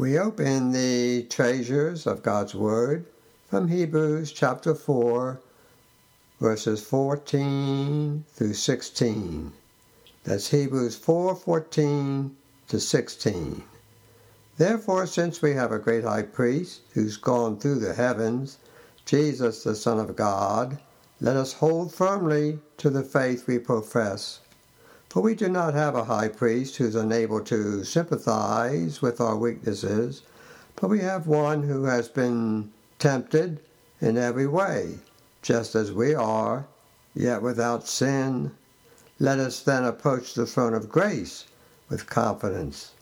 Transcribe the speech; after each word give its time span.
We 0.00 0.18
open 0.18 0.72
the 0.72 1.24
treasures 1.24 2.06
of 2.06 2.22
God's 2.22 2.54
Word 2.54 3.04
from 3.50 3.68
Hebrews 3.68 4.32
chapter 4.32 4.74
4, 4.74 5.38
verses 6.40 6.82
14 6.82 8.24
through 8.32 8.54
16. 8.54 9.52
That's 10.24 10.48
Hebrews 10.52 10.96
4 10.96 11.36
14 11.36 12.34
to 12.68 12.80
16. 12.80 13.62
Therefore, 14.56 15.06
since 15.06 15.42
we 15.42 15.52
have 15.52 15.70
a 15.70 15.78
great 15.78 16.04
high 16.04 16.22
priest 16.22 16.80
who's 16.94 17.18
gone 17.18 17.58
through 17.58 17.80
the 17.80 17.92
heavens, 17.92 18.56
Jesus, 19.04 19.64
the 19.64 19.74
Son 19.74 19.98
of 19.98 20.16
God, 20.16 20.78
let 21.20 21.36
us 21.36 21.52
hold 21.52 21.92
firmly 21.92 22.58
to 22.78 22.88
the 22.88 23.02
faith 23.02 23.46
we 23.46 23.58
profess. 23.58 24.40
For 25.10 25.20
we 25.20 25.34
do 25.34 25.48
not 25.48 25.74
have 25.74 25.96
a 25.96 26.04
high 26.04 26.28
priest 26.28 26.76
who 26.76 26.86
is 26.86 26.94
unable 26.94 27.40
to 27.40 27.82
sympathize 27.82 29.02
with 29.02 29.20
our 29.20 29.36
weaknesses, 29.36 30.22
but 30.76 30.88
we 30.88 31.00
have 31.00 31.26
one 31.26 31.64
who 31.64 31.82
has 31.86 32.06
been 32.06 32.70
tempted 33.00 33.60
in 34.00 34.16
every 34.16 34.46
way, 34.46 35.00
just 35.42 35.74
as 35.74 35.90
we 35.90 36.14
are, 36.14 36.68
yet 37.12 37.42
without 37.42 37.88
sin. 37.88 38.52
Let 39.18 39.40
us 39.40 39.60
then 39.60 39.82
approach 39.82 40.34
the 40.34 40.46
throne 40.46 40.74
of 40.74 40.88
grace 40.88 41.46
with 41.88 42.06
confidence, 42.06 42.92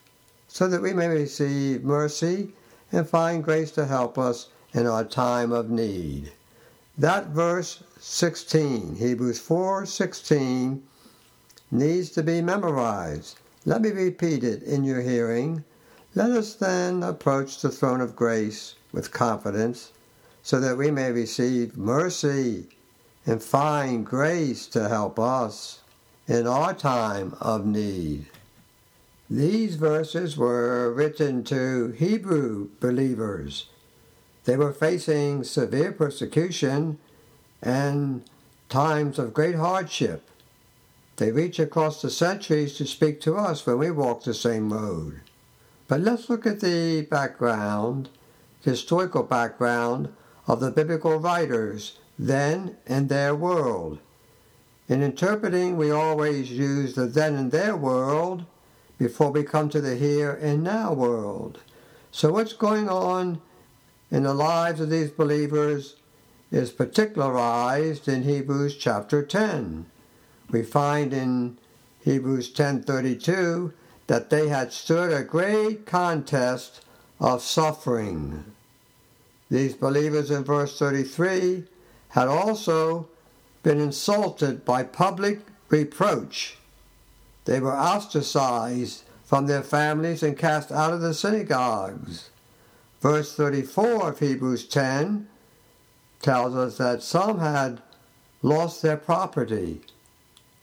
so 0.48 0.66
that 0.66 0.80
we 0.80 0.94
may 0.94 1.08
receive 1.08 1.84
mercy 1.84 2.54
and 2.90 3.06
find 3.06 3.44
grace 3.44 3.70
to 3.72 3.84
help 3.84 4.16
us 4.16 4.48
in 4.72 4.86
our 4.86 5.04
time 5.04 5.52
of 5.52 5.68
need. 5.68 6.32
That 6.96 7.26
verse 7.26 7.82
16, 8.00 8.96
Hebrews 8.96 9.40
4:16 9.40 10.80
needs 11.70 12.10
to 12.10 12.22
be 12.22 12.40
memorized. 12.40 13.38
Let 13.64 13.82
me 13.82 13.90
repeat 13.90 14.44
it 14.44 14.62
in 14.62 14.84
your 14.84 15.02
hearing. 15.02 15.64
Let 16.14 16.30
us 16.30 16.54
then 16.54 17.02
approach 17.02 17.60
the 17.60 17.70
throne 17.70 18.00
of 18.00 18.16
grace 18.16 18.74
with 18.92 19.12
confidence 19.12 19.92
so 20.42 20.58
that 20.60 20.78
we 20.78 20.90
may 20.90 21.12
receive 21.12 21.76
mercy 21.76 22.66
and 23.26 23.42
find 23.42 24.06
grace 24.06 24.66
to 24.68 24.88
help 24.88 25.18
us 25.18 25.82
in 26.26 26.46
our 26.46 26.72
time 26.72 27.36
of 27.40 27.66
need. 27.66 28.26
These 29.30 29.74
verses 29.74 30.38
were 30.38 30.90
written 30.92 31.44
to 31.44 31.88
Hebrew 31.88 32.70
believers. 32.80 33.66
They 34.44 34.56
were 34.56 34.72
facing 34.72 35.44
severe 35.44 35.92
persecution 35.92 36.98
and 37.60 38.22
times 38.70 39.18
of 39.18 39.34
great 39.34 39.56
hardship. 39.56 40.22
They 41.18 41.32
reach 41.32 41.58
across 41.58 42.00
the 42.00 42.10
centuries 42.10 42.74
to 42.76 42.86
speak 42.86 43.20
to 43.22 43.36
us 43.36 43.66
when 43.66 43.78
we 43.78 43.90
walk 43.90 44.22
the 44.22 44.32
same 44.32 44.72
road. 44.72 45.20
But 45.88 46.00
let's 46.00 46.30
look 46.30 46.46
at 46.46 46.60
the 46.60 47.02
background, 47.02 48.08
historical 48.62 49.24
background 49.24 50.14
of 50.46 50.60
the 50.60 50.70
biblical 50.70 51.18
writers 51.18 51.98
then 52.16 52.76
and 52.86 53.08
their 53.08 53.34
world. 53.34 53.98
In 54.88 55.02
interpreting, 55.02 55.76
we 55.76 55.90
always 55.90 56.52
use 56.52 56.94
the 56.94 57.06
then 57.06 57.34
and 57.34 57.50
their 57.50 57.76
world 57.76 58.44
before 58.96 59.32
we 59.32 59.42
come 59.42 59.68
to 59.70 59.80
the 59.80 59.96
here 59.96 60.30
and 60.30 60.62
now 60.62 60.92
world. 60.92 61.58
So, 62.12 62.30
what's 62.30 62.52
going 62.52 62.88
on 62.88 63.40
in 64.08 64.22
the 64.22 64.34
lives 64.34 64.78
of 64.78 64.88
these 64.88 65.10
believers 65.10 65.96
is 66.52 66.70
particularized 66.70 68.06
in 68.06 68.22
Hebrews 68.22 68.76
chapter 68.76 69.24
10 69.24 69.86
we 70.50 70.62
find 70.62 71.12
in 71.12 71.58
Hebrews 72.00 72.50
10:32 72.52 73.72
that 74.06 74.30
they 74.30 74.48
had 74.48 74.72
stood 74.72 75.12
a 75.12 75.22
great 75.22 75.84
contest 75.84 76.80
of 77.20 77.42
suffering. 77.42 78.44
These 79.50 79.74
believers 79.74 80.30
in 80.30 80.44
verse 80.44 80.78
33 80.78 81.64
had 82.10 82.28
also 82.28 83.08
been 83.62 83.80
insulted 83.80 84.64
by 84.64 84.82
public 84.82 85.40
reproach. 85.68 86.58
They 87.44 87.60
were 87.60 87.76
ostracized 87.76 89.04
from 89.24 89.46
their 89.46 89.62
families 89.62 90.22
and 90.22 90.38
cast 90.38 90.72
out 90.72 90.92
of 90.92 91.00
the 91.00 91.12
synagogues. 91.12 92.30
Verse 93.00 93.34
34 93.34 94.08
of 94.08 94.18
Hebrews 94.18 94.66
10 94.66 95.28
tells 96.22 96.54
us 96.54 96.78
that 96.78 97.02
some 97.02 97.38
had 97.38 97.82
lost 98.42 98.82
their 98.82 98.96
property 98.96 99.82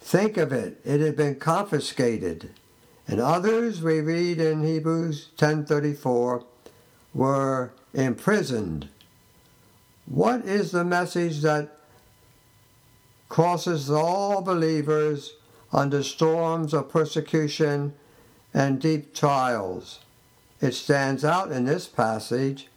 Think 0.05 0.37
of 0.37 0.53
it, 0.53 0.79
it 0.85 1.01
had 1.01 1.15
been 1.15 1.33
confiscated. 1.37 2.51
And 3.07 3.19
others, 3.19 3.81
we 3.81 4.01
read 4.01 4.39
in 4.39 4.63
Hebrews 4.63 5.29
10:34, 5.35 6.43
were 7.11 7.71
imprisoned. 7.91 8.87
What 10.05 10.45
is 10.45 10.69
the 10.69 10.85
message 10.85 11.41
that 11.41 11.79
crosses 13.29 13.89
all 13.89 14.43
believers 14.43 15.33
under 15.73 16.03
storms 16.03 16.75
of 16.75 16.89
persecution 16.89 17.95
and 18.53 18.79
deep 18.79 19.15
trials? 19.15 20.01
It 20.61 20.75
stands 20.75 21.25
out 21.25 21.51
in 21.51 21.65
this 21.65 21.87
passage. 21.87 22.69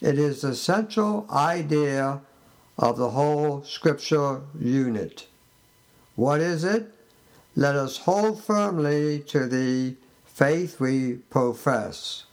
It 0.00 0.20
is 0.20 0.42
the 0.42 0.54
central 0.54 1.26
idea 1.30 2.20
of 2.78 2.96
the 2.96 3.10
whole 3.10 3.64
scripture 3.64 4.42
unit. 4.56 5.26
What 6.16 6.40
is 6.40 6.64
it? 6.64 6.92
Let 7.56 7.76
us 7.76 7.98
hold 7.98 8.42
firmly 8.42 9.20
to 9.28 9.46
the 9.46 9.96
faith 10.24 10.80
we 10.80 11.14
profess. 11.30 12.24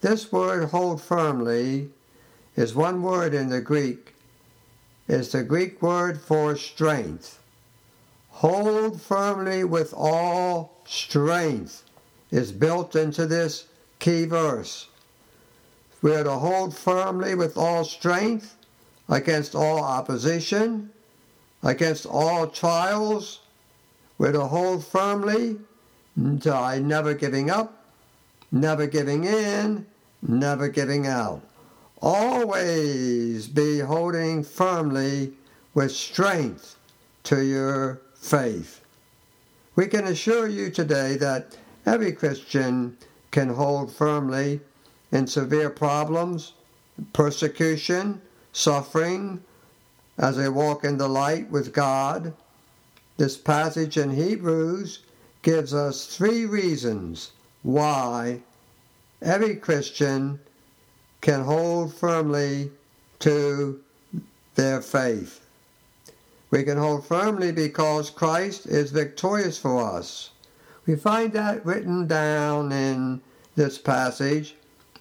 This 0.00 0.32
word 0.32 0.70
hold 0.70 1.02
firmly 1.02 1.90
is 2.56 2.74
one 2.74 3.02
word 3.02 3.34
in 3.34 3.48
the 3.48 3.60
Greek. 3.60 4.14
It's 5.08 5.32
the 5.32 5.42
Greek 5.42 5.82
word 5.82 6.20
for 6.20 6.56
strength. 6.56 7.40
Hold 8.30 9.00
firmly 9.00 9.64
with 9.64 9.92
all 9.94 10.80
strength 10.86 11.84
is 12.30 12.52
built 12.52 12.96
into 12.96 13.26
this 13.26 13.66
key 13.98 14.24
verse. 14.24 14.88
We 16.00 16.14
are 16.14 16.24
to 16.24 16.32
hold 16.32 16.76
firmly 16.76 17.34
with 17.34 17.56
all 17.56 17.84
strength 17.84 18.56
against 19.08 19.54
all 19.54 19.82
opposition, 19.82 20.90
against 21.62 22.06
all 22.06 22.46
trials, 22.46 23.40
we're 24.18 24.32
to 24.32 24.46
hold 24.46 24.84
firmly 24.84 25.58
by 26.16 26.78
never 26.78 27.14
giving 27.14 27.50
up, 27.50 27.84
never 28.52 28.86
giving 28.86 29.24
in, 29.24 29.86
never 30.22 30.68
giving 30.68 31.06
out. 31.06 31.42
Always 32.02 33.46
be 33.46 33.78
holding 33.78 34.42
firmly 34.42 35.32
with 35.74 35.92
strength 35.92 36.76
to 37.24 37.44
your 37.44 38.00
faith. 38.14 38.80
We 39.76 39.86
can 39.86 40.06
assure 40.06 40.48
you 40.48 40.70
today 40.70 41.16
that 41.16 41.56
every 41.86 42.12
Christian 42.12 42.96
can 43.30 43.48
hold 43.48 43.92
firmly 43.92 44.60
in 45.12 45.26
severe 45.26 45.70
problems, 45.70 46.52
persecution, 47.12 48.20
suffering, 48.52 49.42
as 50.20 50.36
they 50.36 50.50
walk 50.50 50.84
in 50.84 50.98
the 50.98 51.08
light 51.08 51.50
with 51.50 51.72
God. 51.72 52.34
This 53.16 53.38
passage 53.38 53.96
in 53.96 54.10
Hebrews 54.10 55.00
gives 55.42 55.72
us 55.72 56.04
three 56.04 56.44
reasons 56.44 57.32
why 57.62 58.42
every 59.22 59.56
Christian 59.56 60.38
can 61.22 61.40
hold 61.42 61.94
firmly 61.94 62.70
to 63.20 63.80
their 64.56 64.82
faith. 64.82 65.40
We 66.50 66.64
can 66.64 66.76
hold 66.76 67.06
firmly 67.06 67.50
because 67.52 68.10
Christ 68.10 68.66
is 68.66 68.90
victorious 68.90 69.56
for 69.56 69.82
us. 69.82 70.30
We 70.86 70.96
find 70.96 71.32
that 71.32 71.64
written 71.64 72.06
down 72.06 72.72
in 72.72 73.22
this 73.56 73.78
passage. 73.78 74.54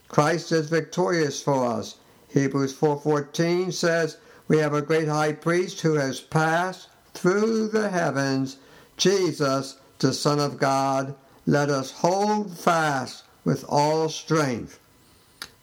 Christ 0.08 0.54
is 0.54 0.70
victorious 0.70 1.42
for 1.42 1.66
us. 1.66 1.96
Hebrews 2.30 2.74
4:14 2.74 3.74
says, 3.74 4.18
we 4.50 4.58
have 4.58 4.74
a 4.74 4.82
great 4.82 5.08
high 5.08 5.32
priest 5.32 5.80
who 5.82 5.94
has 5.94 6.20
passed 6.20 6.90
through 7.14 7.70
the 7.70 7.90
heavens, 7.90 8.58
Jesus, 8.98 9.78
the 10.00 10.12
Son 10.12 10.40
of 10.40 10.58
God. 10.58 11.16
Let 11.46 11.70
us 11.70 11.92
hold 11.92 12.58
fast 12.58 13.24
with 13.46 13.64
all 13.70 14.10
strength. 14.10 14.80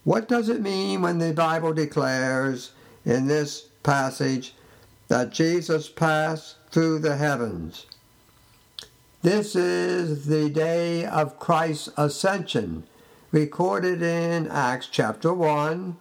What 0.04 0.28
does 0.28 0.48
it 0.48 0.62
mean 0.62 1.02
when 1.02 1.18
the 1.18 1.32
Bible 1.32 1.74
declares 1.74 2.70
in 3.04 3.26
this 3.26 3.62
passage 3.82 4.54
that 5.08 5.30
Jesus 5.30 5.88
passed 5.88 6.56
through 6.70 7.00
the 7.00 7.16
heavens? 7.16 7.86
This 9.22 9.56
is 9.56 10.26
the 10.26 10.48
day 10.48 11.04
of 11.04 11.40
Christ's 11.40 11.88
ascension, 11.96 12.84
recorded 13.32 14.00
in 14.00 14.46
Acts 14.46 14.86
chapter 14.86 15.34
1, 15.34 15.96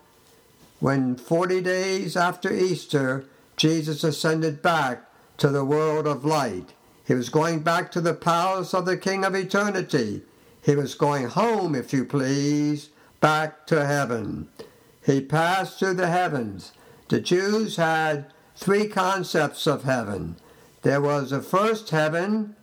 when 0.80 1.16
40 1.16 1.62
days 1.62 2.16
after 2.18 2.54
Easter, 2.54 3.26
Jesus 3.58 4.04
ascended 4.04 4.62
back 4.62 5.10
to 5.38 5.50
the 5.50 5.66
world 5.66 6.08
of 6.08 6.26
light. 6.26 6.74
He 7.06 7.14
was 7.14 7.30
going 7.30 7.60
back 7.60 7.92
to 7.92 8.02
the 8.02 8.14
palace 8.14 8.74
of 8.74 8.86
the 8.86 8.98
King 8.98 9.24
of 9.24 9.36
eternity. 9.36 10.24
He 10.62 10.76
was 10.76 10.96
going 10.96 11.28
home, 11.28 11.76
if 11.76 11.94
you 11.94 12.06
please, 12.06 12.90
back 13.22 13.68
to 13.68 13.86
heaven. 13.86 14.50
He 15.06 15.22
passed 15.22 15.80
through 15.80 15.94
the 15.94 16.08
heavens. 16.08 16.72
The 17.10 17.22
Jews 17.22 17.76
had 17.76 18.34
three 18.56 18.88
concepts 18.88 19.68
of 19.68 19.84
heaven. 19.84 20.38
There 20.82 21.02
was 21.02 21.30
the 21.30 21.42
first 21.42 21.92
heaven, 21.92 22.56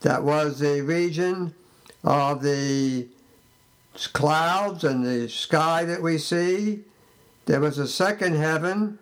that 0.00 0.22
was 0.22 0.58
the 0.58 0.82
region 0.82 1.54
of 2.02 2.42
the 2.42 3.08
clouds 4.12 4.84
and 4.84 5.04
the 5.04 5.28
sky 5.28 5.84
that 5.84 6.02
we 6.02 6.18
see. 6.18 6.84
There 7.46 7.60
was 7.60 7.78
a 7.78 7.88
second 7.88 8.36
heaven 8.36 8.98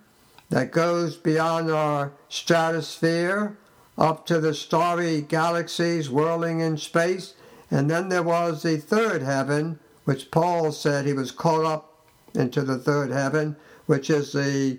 that 0.51 0.73
goes 0.73 1.17
beyond 1.17 1.71
our 1.71 2.13
stratosphere 2.29 3.57
up 3.97 4.27
to 4.27 4.41
the 4.41 4.55
starry 4.55 5.21
galaxies 5.21 6.11
whirling 6.11 6.61
in 6.61 6.77
space. 6.77 7.35
And 7.71 7.91
then 7.91 8.09
there 8.09 8.23
was 8.23 8.63
the 8.63 8.77
third 8.77 9.23
heaven, 9.23 9.79
which 10.05 10.31
Paul 10.31 10.73
said 10.73 11.07
he 11.07 11.13
was 11.13 11.31
caught 11.31 11.65
up 11.65 12.07
into 12.35 12.63
the 12.63 12.79
third 12.79 13.11
heaven, 13.11 13.57
which 13.87 14.11
is 14.11 14.33
the 14.33 14.79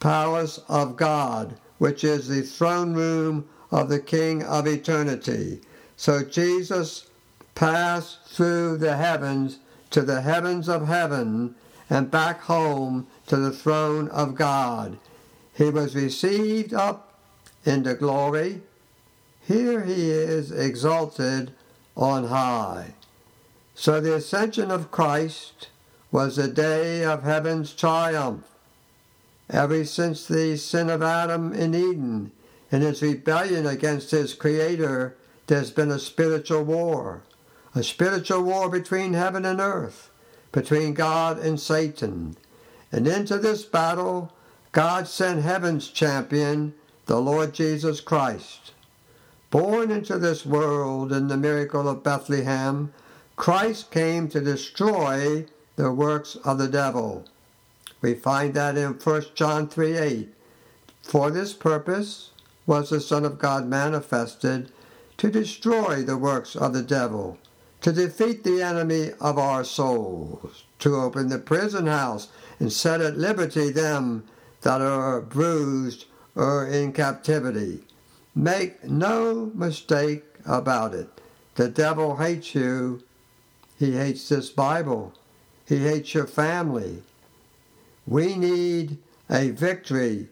palace 0.00 0.60
of 0.68 0.96
God, 0.96 1.56
which 1.78 2.04
is 2.04 2.28
the 2.28 2.42
throne 2.42 2.94
room 2.94 3.48
of 3.70 3.88
the 3.88 4.00
King 4.00 4.42
of 4.42 4.66
eternity. 4.66 5.60
So 5.96 6.22
Jesus 6.22 7.08
passed 7.54 8.24
through 8.26 8.78
the 8.78 8.96
heavens 8.96 9.58
to 9.90 10.02
the 10.02 10.20
heavens 10.20 10.68
of 10.68 10.86
heaven 10.86 11.54
and 11.88 12.10
back 12.10 12.42
home 12.42 13.06
to 13.26 13.36
the 13.36 13.52
throne 13.52 14.08
of 14.08 14.34
God. 14.34 14.98
He 15.54 15.70
was 15.70 15.94
received 15.94 16.74
up 16.74 17.14
into 17.64 17.94
glory. 17.94 18.62
Here 19.46 19.84
he 19.84 20.10
is 20.10 20.50
exalted 20.50 21.52
on 21.96 22.24
high. 22.24 22.94
So 23.74 24.00
the 24.00 24.14
ascension 24.14 24.70
of 24.70 24.90
Christ 24.90 25.68
was 26.10 26.36
the 26.36 26.48
day 26.48 27.04
of 27.04 27.22
heaven's 27.22 27.74
triumph. 27.74 28.44
Ever 29.48 29.84
since 29.84 30.26
the 30.26 30.56
sin 30.56 30.90
of 30.90 31.02
Adam 31.02 31.52
in 31.52 31.74
Eden 31.74 32.32
and 32.72 32.82
his 32.82 33.02
rebellion 33.02 33.66
against 33.66 34.10
his 34.10 34.34
Creator, 34.34 35.16
there's 35.46 35.70
been 35.70 35.90
a 35.90 35.98
spiritual 35.98 36.64
war. 36.64 37.22
A 37.74 37.82
spiritual 37.82 38.42
war 38.42 38.68
between 38.68 39.12
heaven 39.12 39.44
and 39.44 39.60
earth, 39.60 40.10
between 40.52 40.94
God 40.94 41.38
and 41.38 41.60
Satan. 41.60 42.36
And 42.92 43.06
into 43.06 43.38
this 43.38 43.64
battle, 43.64 44.32
God 44.72 45.08
sent 45.08 45.42
heaven's 45.42 45.88
champion, 45.88 46.74
the 47.06 47.20
Lord 47.20 47.52
Jesus 47.52 48.00
Christ. 48.00 48.72
Born 49.50 49.90
into 49.90 50.18
this 50.18 50.44
world 50.44 51.12
in 51.12 51.28
the 51.28 51.36
miracle 51.36 51.88
of 51.88 52.02
Bethlehem, 52.02 52.92
Christ 53.36 53.90
came 53.90 54.28
to 54.28 54.40
destroy 54.40 55.46
the 55.76 55.92
works 55.92 56.36
of 56.36 56.58
the 56.58 56.68
devil. 56.68 57.24
We 58.00 58.14
find 58.14 58.54
that 58.54 58.76
in 58.76 58.94
1 58.94 59.22
John 59.34 59.68
3 59.68 59.96
8. 59.96 60.34
For 61.02 61.30
this 61.30 61.52
purpose 61.54 62.30
was 62.66 62.90
the 62.90 63.00
Son 63.00 63.24
of 63.24 63.38
God 63.38 63.66
manifested 63.66 64.70
to 65.18 65.30
destroy 65.30 66.02
the 66.02 66.16
works 66.16 66.56
of 66.56 66.72
the 66.72 66.82
devil, 66.82 67.38
to 67.86 67.92
defeat 67.92 68.42
the 68.42 68.60
enemy 68.60 69.12
of 69.20 69.38
our 69.38 69.62
souls, 69.62 70.64
to 70.80 70.96
open 70.96 71.28
the 71.28 71.38
prison 71.38 71.86
house 71.86 72.26
and 72.58 72.72
set 72.72 73.00
at 73.00 73.16
liberty 73.16 73.70
them 73.70 74.24
that 74.62 74.80
are 74.80 75.20
bruised 75.20 76.04
or 76.34 76.66
in 76.66 76.92
captivity. 76.92 77.84
Make 78.34 78.82
no 78.82 79.52
mistake 79.54 80.24
about 80.44 80.94
it. 80.94 81.08
The 81.54 81.68
devil 81.68 82.16
hates 82.16 82.56
you. 82.56 83.04
He 83.78 83.92
hates 83.92 84.28
this 84.30 84.50
Bible. 84.50 85.14
He 85.64 85.78
hates 85.78 86.12
your 86.12 86.26
family. 86.26 87.04
We 88.04 88.34
need 88.34 88.98
a 89.30 89.50
victory 89.50 90.26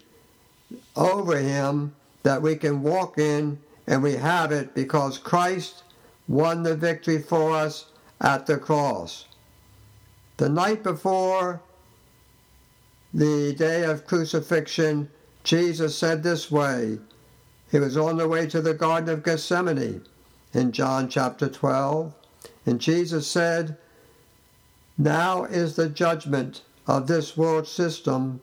over 0.96 1.38
him 1.38 1.94
that 2.24 2.42
we 2.42 2.56
can 2.56 2.82
walk 2.82 3.16
in, 3.16 3.60
and 3.86 4.02
we 4.02 4.14
have 4.14 4.50
it 4.50 4.74
because 4.74 5.18
Christ 5.18 5.84
won 6.28 6.62
the 6.62 6.76
victory 6.76 7.20
for 7.20 7.52
us 7.52 7.86
at 8.20 8.46
the 8.46 8.56
cross. 8.56 9.26
The 10.36 10.48
night 10.48 10.82
before 10.82 11.60
the 13.12 13.54
day 13.54 13.84
of 13.84 14.06
crucifixion, 14.06 15.08
Jesus 15.44 15.96
said 15.96 16.22
this 16.22 16.50
way. 16.50 16.98
He 17.70 17.78
was 17.78 17.96
on 17.96 18.16
the 18.16 18.28
way 18.28 18.46
to 18.46 18.60
the 18.60 18.74
Garden 18.74 19.10
of 19.10 19.22
Gethsemane 19.22 20.02
in 20.52 20.72
John 20.72 21.08
chapter 21.08 21.48
12, 21.48 22.14
and 22.66 22.80
Jesus 22.80 23.26
said, 23.26 23.76
Now 24.96 25.44
is 25.44 25.76
the 25.76 25.88
judgment 25.88 26.62
of 26.86 27.06
this 27.06 27.36
world 27.36 27.66
system. 27.66 28.40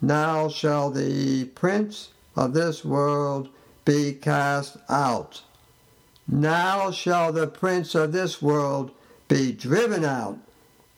Now 0.00 0.48
shall 0.48 0.90
the 0.90 1.44
prince 1.46 2.10
of 2.36 2.54
this 2.54 2.84
world 2.84 3.48
be 3.84 4.12
cast 4.12 4.76
out. 4.88 5.42
Now 6.28 6.90
shall 6.90 7.32
the 7.32 7.46
prince 7.46 7.94
of 7.94 8.12
this 8.12 8.40
world 8.40 8.90
be 9.28 9.52
driven 9.52 10.04
out, 10.04 10.38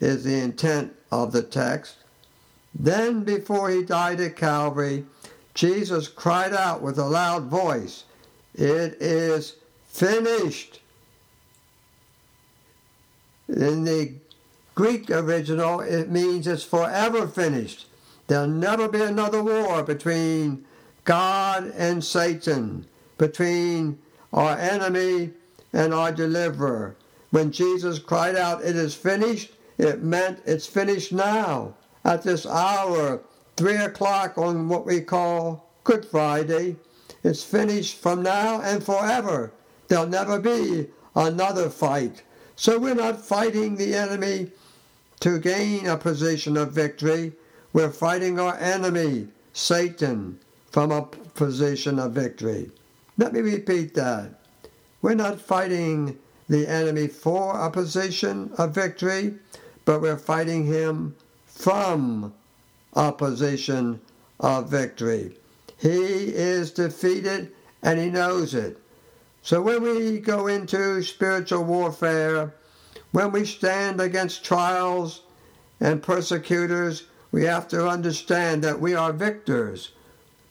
is 0.00 0.24
the 0.24 0.38
intent 0.38 0.94
of 1.10 1.32
the 1.32 1.42
text. 1.42 1.96
Then, 2.74 3.22
before 3.22 3.70
he 3.70 3.82
died 3.82 4.20
at 4.20 4.36
Calvary, 4.36 5.06
Jesus 5.54 6.08
cried 6.08 6.52
out 6.52 6.82
with 6.82 6.98
a 6.98 7.04
loud 7.04 7.44
voice, 7.44 8.04
It 8.54 9.00
is 9.00 9.56
finished. 9.86 10.80
In 13.48 13.84
the 13.84 14.14
Greek 14.74 15.10
original, 15.10 15.80
it 15.80 16.10
means 16.10 16.46
it's 16.46 16.64
forever 16.64 17.28
finished. 17.28 17.86
There'll 18.26 18.48
never 18.48 18.88
be 18.88 19.02
another 19.02 19.42
war 19.42 19.82
between 19.82 20.64
God 21.04 21.72
and 21.76 22.02
Satan, 22.02 22.86
between 23.18 23.98
our 24.34 24.58
enemy 24.58 25.30
and 25.72 25.94
our 25.94 26.12
deliverer. 26.12 26.96
When 27.30 27.52
Jesus 27.52 27.98
cried 27.98 28.36
out, 28.36 28.62
It 28.62 28.76
is 28.76 28.94
finished, 28.94 29.52
it 29.78 30.02
meant 30.02 30.40
it's 30.44 30.66
finished 30.66 31.12
now, 31.12 31.74
at 32.04 32.22
this 32.22 32.44
hour, 32.44 33.22
3 33.56 33.76
o'clock 33.76 34.36
on 34.36 34.68
what 34.68 34.84
we 34.84 35.00
call 35.00 35.70
Good 35.84 36.04
Friday. 36.04 36.76
It's 37.22 37.42
finished 37.42 37.96
from 37.96 38.22
now 38.22 38.60
and 38.60 38.84
forever. 38.84 39.52
There'll 39.88 40.06
never 40.06 40.38
be 40.38 40.88
another 41.14 41.70
fight. 41.70 42.22
So 42.56 42.78
we're 42.78 42.94
not 42.94 43.24
fighting 43.24 43.76
the 43.76 43.94
enemy 43.94 44.50
to 45.20 45.38
gain 45.38 45.86
a 45.86 45.96
position 45.96 46.56
of 46.56 46.72
victory. 46.72 47.32
We're 47.72 47.90
fighting 47.90 48.38
our 48.38 48.56
enemy, 48.56 49.28
Satan, 49.52 50.38
from 50.70 50.92
a 50.92 51.02
position 51.02 51.98
of 51.98 52.12
victory. 52.12 52.70
Let 53.16 53.32
me 53.32 53.40
repeat 53.40 53.94
that. 53.94 54.40
We're 55.00 55.14
not 55.14 55.40
fighting 55.40 56.18
the 56.48 56.66
enemy 56.66 57.06
for 57.06 57.58
a 57.58 57.70
position 57.70 58.52
of 58.58 58.74
victory, 58.74 59.34
but 59.84 60.00
we're 60.00 60.16
fighting 60.16 60.66
him 60.66 61.14
from 61.46 62.34
a 62.94 63.12
position 63.12 64.00
of 64.40 64.70
victory. 64.70 65.36
He 65.78 66.34
is 66.34 66.70
defeated 66.70 67.52
and 67.82 67.98
he 68.00 68.10
knows 68.10 68.54
it. 68.54 68.78
So 69.42 69.60
when 69.60 69.82
we 69.82 70.18
go 70.18 70.46
into 70.46 71.02
spiritual 71.02 71.64
warfare, 71.64 72.54
when 73.12 73.30
we 73.30 73.44
stand 73.44 74.00
against 74.00 74.44
trials 74.44 75.22
and 75.80 76.02
persecutors, 76.02 77.04
we 77.30 77.44
have 77.44 77.68
to 77.68 77.88
understand 77.88 78.64
that 78.64 78.80
we 78.80 78.94
are 78.94 79.12
victors. 79.12 79.90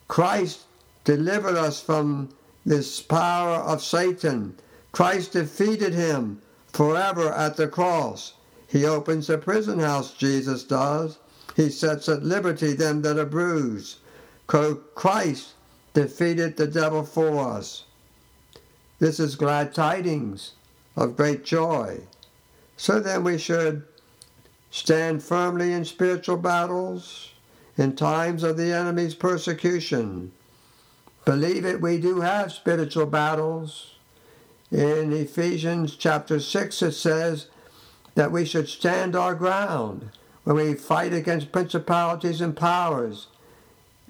Christ 0.07 0.61
delivered 1.03 1.55
us 1.55 1.81
from 1.81 2.29
this 2.65 3.01
power 3.01 3.55
of 3.55 3.81
Satan. 3.81 4.55
Christ 4.91 5.33
defeated 5.33 5.93
him 5.93 6.41
forever 6.67 7.31
at 7.33 7.57
the 7.57 7.67
cross. 7.67 8.33
He 8.67 8.85
opens 8.85 9.27
the 9.27 9.37
prison 9.37 9.79
house, 9.79 10.13
Jesus 10.13 10.63
does. 10.63 11.17
He 11.55 11.69
sets 11.69 12.09
at 12.09 12.23
liberty 12.23 12.73
them 12.73 13.01
that 13.03 13.19
are 13.19 13.25
bruised. 13.25 13.99
Christ 14.47 15.53
defeated 15.93 16.57
the 16.57 16.67
devil 16.67 17.03
for 17.03 17.39
us. 17.39 17.85
This 18.99 19.19
is 19.19 19.35
glad 19.35 19.73
tidings 19.73 20.53
of 20.95 21.17
great 21.17 21.43
joy. 21.43 22.01
So 22.77 22.99
then 22.99 23.23
we 23.23 23.37
should 23.37 23.83
stand 24.71 25.21
firmly 25.21 25.73
in 25.73 25.85
spiritual 25.85 26.37
battles, 26.37 27.31
in 27.77 27.95
times 27.95 28.43
of 28.43 28.57
the 28.57 28.71
enemy's 28.71 29.15
persecution. 29.15 30.31
Believe 31.25 31.65
it, 31.65 31.81
we 31.81 31.99
do 31.99 32.21
have 32.21 32.51
spiritual 32.51 33.05
battles. 33.05 33.95
In 34.71 35.13
Ephesians 35.13 35.95
chapter 35.95 36.39
6, 36.39 36.81
it 36.81 36.91
says 36.91 37.47
that 38.15 38.31
we 38.31 38.43
should 38.43 38.67
stand 38.67 39.15
our 39.15 39.35
ground 39.35 40.09
when 40.43 40.55
we 40.57 40.73
fight 40.73 41.13
against 41.13 41.51
principalities 41.51 42.41
and 42.41 42.57
powers 42.57 43.27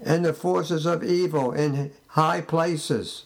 and 0.03 0.25
the 0.25 0.33
forces 0.33 0.85
of 0.85 1.03
evil 1.03 1.51
in 1.51 1.91
high 2.07 2.41
places. 2.41 3.25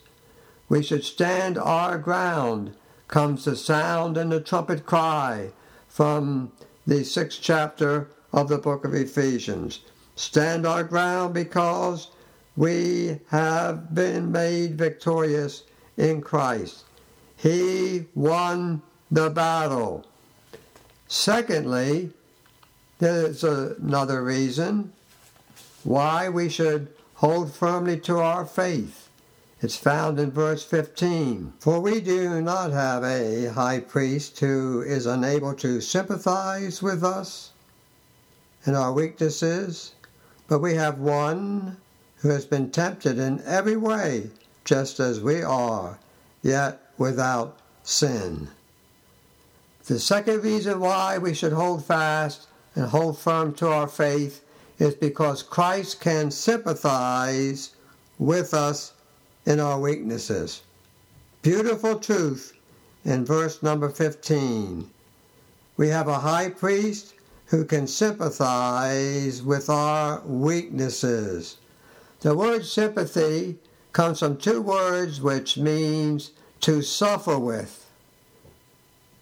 We 0.68 0.84
should 0.84 1.06
stand 1.06 1.58
our 1.58 1.98
ground, 1.98 2.76
comes 3.08 3.46
the 3.46 3.56
sound 3.56 4.18
and 4.18 4.32
the 4.32 4.42
trumpet 4.42 4.86
cry 4.86 5.52
from 5.88 6.52
the 6.86 7.06
sixth 7.06 7.40
chapter 7.42 8.10
of 8.34 8.50
the 8.50 8.58
book 8.58 8.84
of 8.84 8.94
Ephesians. 8.94 9.80
Stand 10.16 10.66
our 10.66 10.84
ground 10.84 11.34
because 11.34 12.10
we 12.58 13.20
have 13.30 13.94
been 13.94 14.32
made 14.32 14.76
victorious 14.78 15.64
in 15.96 16.22
Christ. 16.22 16.84
He 17.38 18.06
won 18.16 18.82
the 19.12 19.30
battle. 19.30 20.06
Secondly, 21.08 22.12
there's 22.98 23.44
another 23.44 24.24
reason 24.24 24.92
why 25.84 26.30
we 26.30 26.50
should 26.50 26.88
hold 27.14 27.54
firmly 27.54 28.00
to 28.00 28.18
our 28.18 28.46
faith. 28.46 29.08
It's 29.62 29.76
found 29.76 30.20
in 30.20 30.32
verse 30.32 30.64
15. 30.64 31.54
For 31.60 31.80
we 31.80 32.02
do 32.02 32.42
not 32.42 32.72
have 32.72 33.04
a 33.04 33.46
high 33.46 33.80
priest 33.80 34.40
who 34.40 34.82
is 34.82 35.06
unable 35.06 35.54
to 35.56 35.80
sympathize 35.80 36.82
with 36.82 37.04
us 37.04 37.52
in 38.66 38.74
our 38.74 38.92
weaknesses, 38.92 39.94
but 40.48 40.60
we 40.60 40.74
have 40.74 41.00
one 41.00 41.78
who 42.18 42.30
has 42.30 42.46
been 42.46 42.72
tempted 42.72 43.20
in 43.20 43.42
every 43.46 43.78
way, 43.78 44.30
just 44.66 45.00
as 45.00 45.22
we 45.22 45.42
are, 45.42 46.00
yet 46.42 46.82
without 46.98 47.60
sin. 47.84 48.50
The 49.86 50.00
second 50.00 50.44
reason 50.44 50.80
why 50.80 51.18
we 51.18 51.34
should 51.34 51.54
hold 51.54 51.86
fast 51.86 52.48
and 52.76 52.86
hold 52.86 53.18
firm 53.18 53.54
to 53.56 53.70
our 53.70 53.88
faith 53.88 54.44
is 54.80 54.94
because 54.96 55.42
Christ 55.42 56.02
can 56.02 56.30
sympathize 56.30 57.72
with 58.20 58.54
us 58.54 58.94
in 59.46 59.60
our 59.60 59.80
weaknesses. 59.80 60.62
Beautiful 61.42 62.00
truth 62.00 62.54
in 63.06 63.26
verse 63.26 63.64
number 63.64 63.90
15. 63.90 64.90
We 65.78 65.88
have 65.88 66.08
a 66.08 66.20
high 66.20 66.50
priest 66.50 67.14
who 67.46 67.64
can 67.64 67.88
sympathize 67.88 69.42
with 69.42 69.70
our 69.70 70.22
weaknesses. 70.26 71.58
The 72.22 72.36
word 72.36 72.66
sympathy 72.66 73.58
comes 73.94 74.20
from 74.20 74.38
two 74.38 74.62
words 74.62 75.22
which 75.22 75.58
means 75.58 76.32
to 76.62 76.82
suffer 76.82 77.38
with. 77.38 77.86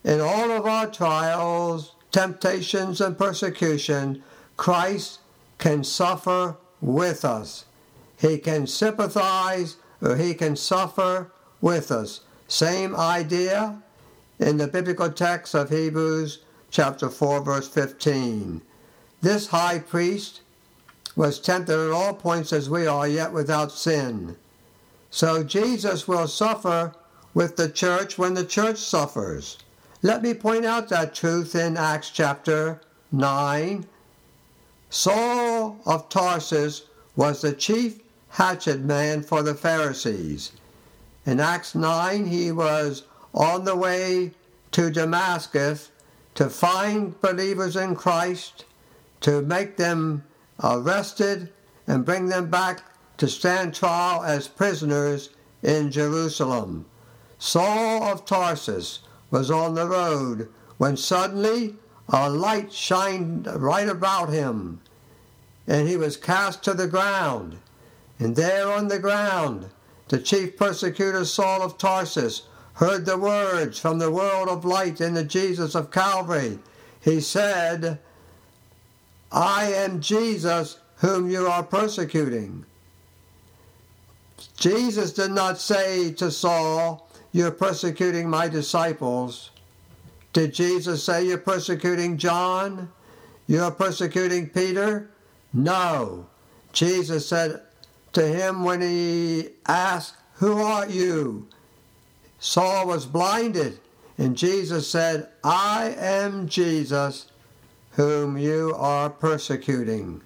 In 0.03 0.21
all 0.21 0.51
of 0.51 0.65
our 0.65 0.87
trials, 0.87 1.93
temptations, 2.11 3.01
and 3.01 3.17
persecution, 3.17 4.23
Christ 4.55 5.19
can 5.57 5.83
suffer 5.83 6.55
with 6.79 7.25
us. 7.25 7.65
He 8.19 8.37
can 8.37 8.67
sympathize 8.67 9.77
or 10.01 10.15
he 10.15 10.33
can 10.33 10.55
suffer 10.55 11.31
with 11.59 11.91
us. 11.91 12.21
Same 12.47 12.95
idea 12.95 13.81
in 14.39 14.57
the 14.57 14.67
biblical 14.67 15.09
text 15.09 15.53
of 15.53 15.69
Hebrews 15.69 16.39
chapter 16.69 17.09
4 17.09 17.41
verse 17.41 17.67
15. 17.67 18.61
This 19.21 19.47
high 19.47 19.79
priest 19.79 20.41
was 21.15 21.39
tempted 21.39 21.79
at 21.79 21.91
all 21.91 22.13
points 22.13 22.51
as 22.51 22.69
we 22.69 22.85
are, 22.87 23.07
yet 23.07 23.31
without 23.31 23.71
sin. 23.71 24.35
So 25.09 25.43
Jesus 25.43 26.07
will 26.07 26.27
suffer 26.27 26.93
with 27.33 27.55
the 27.55 27.69
church 27.69 28.17
when 28.17 28.33
the 28.33 28.45
church 28.45 28.77
suffers. 28.77 29.57
Let 30.01 30.21
me 30.21 30.33
point 30.33 30.65
out 30.65 30.89
that 30.89 31.15
truth 31.15 31.55
in 31.55 31.77
Acts 31.77 32.09
chapter 32.09 32.81
9. 33.11 33.85
Saul 34.89 35.77
of 35.85 36.09
Tarsus 36.09 36.83
was 37.15 37.41
the 37.41 37.53
chief 37.53 38.01
hatchet 38.29 38.81
man 38.81 39.21
for 39.23 39.41
the 39.41 39.55
Pharisees. 39.55 40.51
In 41.25 41.39
Acts 41.39 41.73
9, 41.75 42.25
he 42.25 42.51
was 42.51 43.03
on 43.33 43.65
the 43.65 43.75
way 43.75 44.31
to 44.71 44.91
Damascus 44.91 45.91
to 46.35 46.49
find 46.49 47.19
believers 47.21 47.75
in 47.75 47.95
Christ, 47.95 48.65
to 49.21 49.41
make 49.41 49.77
them 49.77 50.23
arrested, 50.63 51.51
and 51.87 52.05
bring 52.05 52.27
them 52.27 52.49
back 52.49 52.81
to 53.17 53.27
stand 53.27 53.73
trial 53.73 54.23
as 54.23 54.47
prisoners 54.47 55.29
in 55.61 55.91
Jerusalem. 55.91 56.85
Saul 57.37 58.03
of 58.03 58.25
Tarsus 58.25 58.99
was 59.31 59.51
on 59.51 59.75
the 59.75 59.87
road 59.87 60.49
when 60.77 60.97
suddenly 60.97 61.75
a 62.09 62.29
light 62.29 62.71
shined 62.71 63.47
right 63.47 63.89
about 63.89 64.29
him, 64.29 64.81
and 65.67 65.87
he 65.87 65.97
was 65.97 66.17
cast 66.17 66.63
to 66.63 66.73
the 66.73 66.87
ground. 66.87 67.57
And 68.19 68.35
there 68.35 68.71
on 68.71 68.87
the 68.87 68.99
ground, 68.99 69.69
the 70.07 70.19
chief 70.19 70.55
persecutor 70.55 71.25
Saul 71.25 71.61
of 71.61 71.77
Tarsus 71.77 72.43
heard 72.73 73.05
the 73.05 73.17
words 73.17 73.79
from 73.79 73.99
the 73.99 74.11
world 74.11 74.49
of 74.49 74.65
light 74.65 75.01
in 75.01 75.13
the 75.13 75.23
Jesus 75.23 75.75
of 75.75 75.91
Calvary. 75.91 76.59
He 77.01 77.21
said, 77.21 77.99
I 79.31 79.73
am 79.73 80.01
Jesus 80.01 80.79
whom 80.97 81.29
you 81.29 81.47
are 81.47 81.63
persecuting. 81.63 82.65
Jesus 84.57 85.11
did 85.11 85.31
not 85.31 85.59
say 85.59 86.11
to 86.13 86.31
Saul, 86.31 87.09
you're 87.31 87.51
persecuting 87.51 88.29
my 88.29 88.47
disciples. 88.47 89.49
Did 90.31 90.53
Jesus 90.53 91.03
say 91.03 91.27
you're 91.27 91.37
persecuting 91.37 92.17
John? 92.17 92.89
You're 93.47 93.71
persecuting 93.71 94.49
Peter? 94.49 95.09
No. 95.53 96.27
Jesus 96.71 97.27
said 97.27 97.61
to 98.13 98.25
him 98.25 98.63
when 98.63 98.81
he 98.81 99.49
asked, 99.67 100.15
Who 100.35 100.61
are 100.61 100.87
you? 100.87 101.47
Saul 102.39 102.87
was 102.87 103.05
blinded, 103.05 103.79
and 104.17 104.37
Jesus 104.37 104.89
said, 104.89 105.27
I 105.43 105.93
am 105.97 106.47
Jesus 106.47 107.25
whom 107.95 108.37
you 108.37 108.73
are 108.77 109.09
persecuting. 109.09 110.21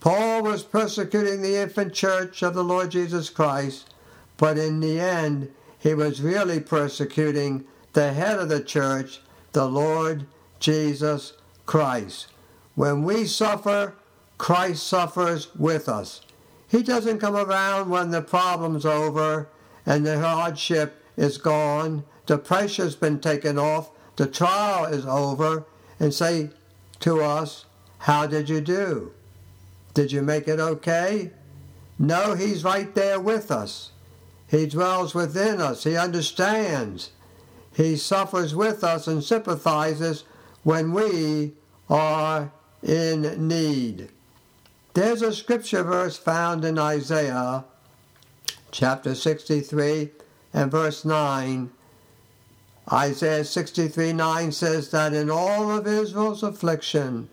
Paul 0.00 0.42
was 0.42 0.62
persecuting 0.62 1.42
the 1.42 1.56
infant 1.60 1.92
church 1.92 2.42
of 2.42 2.54
the 2.54 2.64
Lord 2.64 2.90
Jesus 2.90 3.28
Christ, 3.28 3.92
but 4.38 4.56
in 4.56 4.80
the 4.80 4.98
end, 4.98 5.52
he 5.78 5.92
was 5.92 6.22
really 6.22 6.58
persecuting 6.58 7.64
the 7.92 8.12
head 8.12 8.38
of 8.38 8.48
the 8.48 8.62
church, 8.62 9.20
the 9.52 9.66
Lord 9.66 10.26
Jesus 10.58 11.34
Christ. 11.66 12.28
When 12.74 13.04
we 13.04 13.26
suffer, 13.26 13.94
Christ 14.38 14.86
suffers 14.86 15.54
with 15.54 15.86
us. 15.88 16.22
He 16.66 16.82
doesn't 16.82 17.18
come 17.18 17.36
around 17.36 17.90
when 17.90 18.10
the 18.10 18.22
problem's 18.22 18.86
over 18.86 19.48
and 19.84 20.06
the 20.06 20.18
hardship 20.20 21.02
is 21.16 21.36
gone, 21.36 22.04
the 22.26 22.38
pressure's 22.38 22.96
been 22.96 23.20
taken 23.20 23.58
off, 23.58 23.90
the 24.16 24.26
trial 24.26 24.86
is 24.86 25.04
over, 25.04 25.64
and 25.98 26.14
say 26.14 26.50
to 27.00 27.20
us, 27.20 27.66
How 27.98 28.26
did 28.26 28.48
you 28.48 28.60
do? 28.60 29.12
Did 29.92 30.12
you 30.12 30.22
make 30.22 30.48
it 30.48 30.60
okay? 30.60 31.32
No, 31.98 32.34
he's 32.34 32.64
right 32.64 32.94
there 32.94 33.20
with 33.20 33.50
us. 33.50 33.90
He 34.46 34.66
dwells 34.66 35.14
within 35.14 35.60
us. 35.60 35.84
He 35.84 35.96
understands. 35.96 37.10
He 37.76 37.96
suffers 37.96 38.54
with 38.54 38.82
us 38.82 39.06
and 39.06 39.22
sympathizes 39.22 40.24
when 40.62 40.92
we 40.92 41.52
are 41.88 42.50
in 42.82 43.46
need. 43.46 44.08
There's 44.94 45.22
a 45.22 45.32
scripture 45.32 45.82
verse 45.82 46.16
found 46.16 46.64
in 46.64 46.78
Isaiah 46.78 47.64
chapter 48.70 49.14
63 49.14 50.10
and 50.52 50.70
verse 50.70 51.04
9. 51.04 51.70
Isaiah 52.92 53.44
63 53.44 54.12
9 54.12 54.52
says 54.52 54.90
that 54.90 55.12
in 55.12 55.30
all 55.30 55.70
of 55.70 55.86
Israel's 55.86 56.42
affliction, 56.42 57.28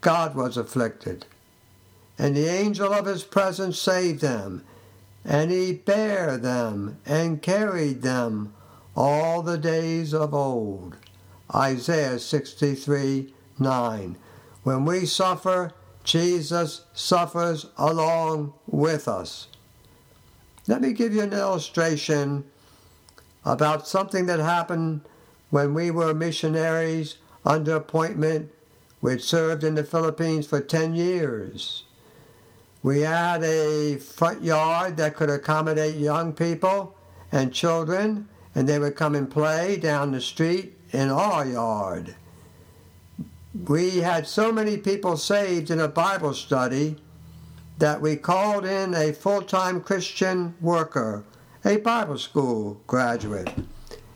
God 0.00 0.34
was 0.34 0.56
afflicted, 0.56 1.26
and 2.18 2.36
the 2.36 2.48
angel 2.48 2.92
of 2.92 3.06
his 3.06 3.24
presence 3.24 3.78
saved 3.78 4.20
them 4.20 4.64
and 5.24 5.50
he 5.50 5.72
bare 5.72 6.36
them 6.36 6.98
and 7.06 7.40
carried 7.40 8.02
them 8.02 8.52
all 8.94 9.42
the 9.42 9.58
days 9.58 10.12
of 10.12 10.34
old. 10.34 10.96
Isaiah 11.54 12.18
63 12.18 13.32
9. 13.58 14.16
When 14.62 14.84
we 14.84 15.06
suffer, 15.06 15.72
Jesus 16.02 16.82
suffers 16.92 17.66
along 17.78 18.52
with 18.66 19.08
us. 19.08 19.48
Let 20.66 20.80
me 20.80 20.92
give 20.92 21.14
you 21.14 21.22
an 21.22 21.32
illustration 21.32 22.44
about 23.44 23.86
something 23.86 24.26
that 24.26 24.40
happened 24.40 25.02
when 25.50 25.74
we 25.74 25.90
were 25.90 26.14
missionaries 26.14 27.18
under 27.44 27.76
appointment. 27.76 28.52
We'd 29.00 29.22
served 29.22 29.64
in 29.64 29.74
the 29.74 29.84
Philippines 29.84 30.46
for 30.46 30.60
10 30.60 30.94
years. 30.94 31.84
We 32.82 33.00
had 33.00 33.42
a 33.42 33.96
front 33.96 34.42
yard 34.42 34.96
that 34.98 35.16
could 35.16 35.30
accommodate 35.30 35.96
young 35.96 36.32
people 36.32 36.96
and 37.32 37.52
children, 37.52 38.28
and 38.54 38.68
they 38.68 38.78
would 38.78 38.96
come 38.96 39.14
and 39.14 39.30
play 39.30 39.76
down 39.76 40.12
the 40.12 40.20
street 40.20 40.76
in 40.92 41.10
our 41.10 41.46
yard. 41.46 42.14
We 43.66 43.98
had 43.98 44.26
so 44.26 44.52
many 44.52 44.76
people 44.76 45.16
saved 45.16 45.70
in 45.70 45.80
a 45.80 45.88
Bible 45.88 46.34
study 46.34 46.96
that 47.78 48.00
we 48.00 48.16
called 48.16 48.64
in 48.64 48.94
a 48.94 49.12
full 49.12 49.42
time 49.42 49.80
Christian 49.80 50.54
worker, 50.60 51.24
a 51.64 51.76
Bible 51.78 52.18
school 52.18 52.80
graduate. 52.86 53.50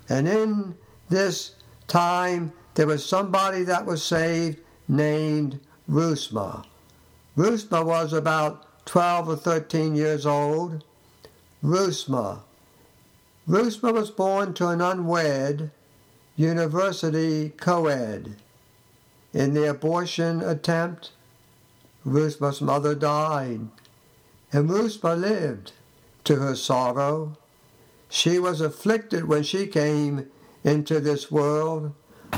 And 0.08 0.28
in 0.28 0.74
this 1.08 1.54
time 1.86 2.52
there 2.74 2.86
was 2.86 3.04
somebody 3.04 3.62
that 3.64 3.86
was 3.86 4.02
saved 4.02 4.58
named 4.86 5.58
Rusma. 5.90 6.64
Rusma 7.36 7.84
was 7.84 8.12
about 8.12 8.86
12 8.86 9.28
or 9.28 9.36
13 9.36 9.96
years 9.96 10.26
old. 10.26 10.84
Rusma. 11.64 12.40
Rusma 13.48 13.92
was 13.92 14.10
born 14.10 14.52
to 14.54 14.68
an 14.68 14.80
unwed 14.80 15.70
university 16.36 17.50
co-ed. 17.56 18.36
In 19.32 19.54
the 19.54 19.68
abortion 19.68 20.42
attempt, 20.42 21.12
Rusma's 22.04 22.60
mother 22.60 22.94
died, 22.94 23.68
and 24.52 24.70
Rusma 24.70 25.18
lived 25.18 25.72
to 26.28 26.36
her 26.36 26.54
sorrow. 26.54 27.38
She 28.10 28.38
was 28.38 28.60
afflicted 28.60 29.24
when 29.24 29.42
she 29.42 29.66
came 29.66 30.30
into 30.62 31.00
this 31.00 31.30
world. 31.30 31.94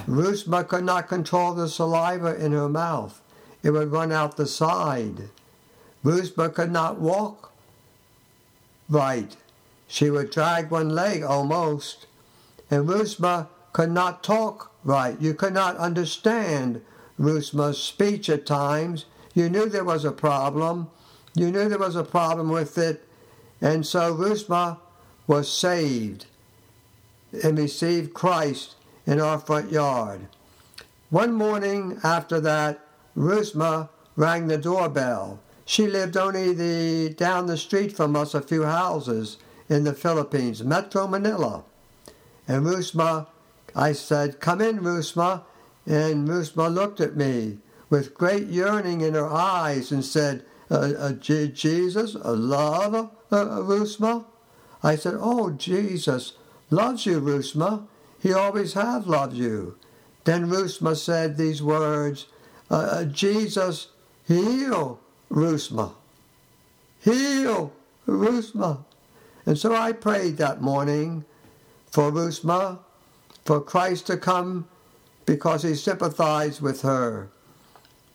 Rusma 0.07 0.67
could 0.69 0.85
not 0.85 1.09
control 1.09 1.55
the 1.55 1.69
saliva 1.69 2.37
in 2.37 2.53
her 2.53 2.69
mouth. 2.69 3.21
It 3.65 3.71
would 3.71 3.91
run 3.91 4.13
out 4.13 4.37
the 4.37 4.47
side. 4.47 5.31
Rusma 6.05 6.55
could 6.55 6.71
not 6.71 7.01
walk 7.01 7.53
right. 8.89 9.37
She 9.89 10.09
would 10.09 10.31
drag 10.31 10.71
one 10.71 10.91
leg 10.91 11.25
almost. 11.25 12.07
And 12.71 12.89
Rusma 12.89 13.49
could 13.73 13.91
not 13.91 14.23
talk 14.23 14.71
right. 14.85 15.21
You 15.21 15.35
could 15.35 15.53
not 15.53 15.77
understand 15.79 16.81
Rusma's 17.19 17.83
speech 17.83 18.31
at 18.31 18.47
times. 18.47 19.07
You 19.35 19.51
knew 19.51 19.69
there 19.69 19.83
was 19.83 20.05
a 20.05 20.13
problem. 20.13 20.91
You 21.35 21.51
knew 21.51 21.69
there 21.69 21.77
was 21.77 21.97
a 21.97 22.05
problem 22.05 22.51
with 22.51 22.79
it. 22.79 23.05
And 23.61 23.87
so 23.87 24.15
Rusma 24.15 24.79
was 25.27 25.51
saved 25.51 26.27
and 27.45 27.59
received 27.59 28.15
Christ 28.15 28.77
in 29.07 29.21
our 29.21 29.39
front 29.39 29.71
yard. 29.71 30.27
One 31.11 31.33
morning 31.33 31.99
after 32.03 32.41
that, 32.41 32.81
Rusma 33.17 33.89
rang 34.17 34.47
the 34.47 34.59
doorbell. 34.59 35.41
She 35.65 35.87
lived 35.87 36.17
only 36.17 36.53
the, 36.53 37.15
down 37.15 37.47
the 37.47 37.57
street 37.57 37.97
from 37.97 38.17
us 38.17 38.35
a 38.35 38.43
few 38.43 38.65
houses 38.65 39.37
in 39.69 39.85
the 39.85 39.95
Philippines, 39.95 40.65
Metro 40.65 41.07
Manila. 41.07 41.63
And 42.49 42.67
Rusma, 42.67 43.29
I 43.77 43.93
said, 43.93 44.41
Come 44.41 44.61
in, 44.61 44.81
Rusma. 44.81 45.43
And 45.87 46.29
Rusma 46.29 46.73
looked 46.73 47.01
at 47.01 47.17
me 47.17 47.59
with 47.89 48.15
great 48.15 48.47
yearning 48.47 49.01
in 49.01 49.15
her 49.15 49.29
eyes 49.29 49.91
and 49.91 50.05
said, 50.05 50.45
uh, 50.71 50.93
uh, 50.97 51.13
Jesus, 51.13 52.15
uh, 52.15 52.33
love 52.33 53.11
uh, 53.31 53.45
Rusma? 53.63 54.25
I 54.83 54.97
said, 54.97 55.15
Oh, 55.19 55.51
Jesus 55.51 56.35
loves 56.71 57.07
you, 57.07 57.21
Rusma. 57.21 57.87
He 58.21 58.33
always 58.33 58.75
have 58.75 59.07
loved 59.07 59.35
you. 59.35 59.77
Then 60.25 60.49
Rusma 60.49 60.97
said 60.97 61.37
these 61.37 61.63
words, 61.63 62.27
uh, 62.71 62.75
uh, 62.75 63.05
Jesus, 63.05 63.89
heal 64.27 65.01
Rusma. 65.31 65.93
Heal 67.01 67.73
Rusma. 68.07 68.85
And 69.47 69.59
so 69.59 69.75
I 69.75 69.93
prayed 69.93 70.37
that 70.37 70.61
morning 70.61 71.25
for 71.91 72.13
Rusma, 72.13 72.79
for 73.45 73.61
Christ 73.61 74.07
to 74.09 74.17
come 74.17 74.69
because 75.25 75.63
he 75.63 75.75
sympathized 75.75 76.61
with 76.61 76.83
her. 76.83 77.31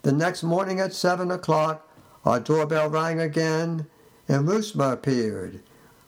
The 0.03 0.11
next 0.11 0.43
morning 0.43 0.79
at 0.79 0.93
seven 0.93 1.31
o'clock, 1.31 1.89
our 2.23 2.39
doorbell 2.39 2.89
rang 2.89 3.19
again, 3.19 3.87
and 4.27 4.47
Rusma 4.47 4.93
appeared. 4.93 5.61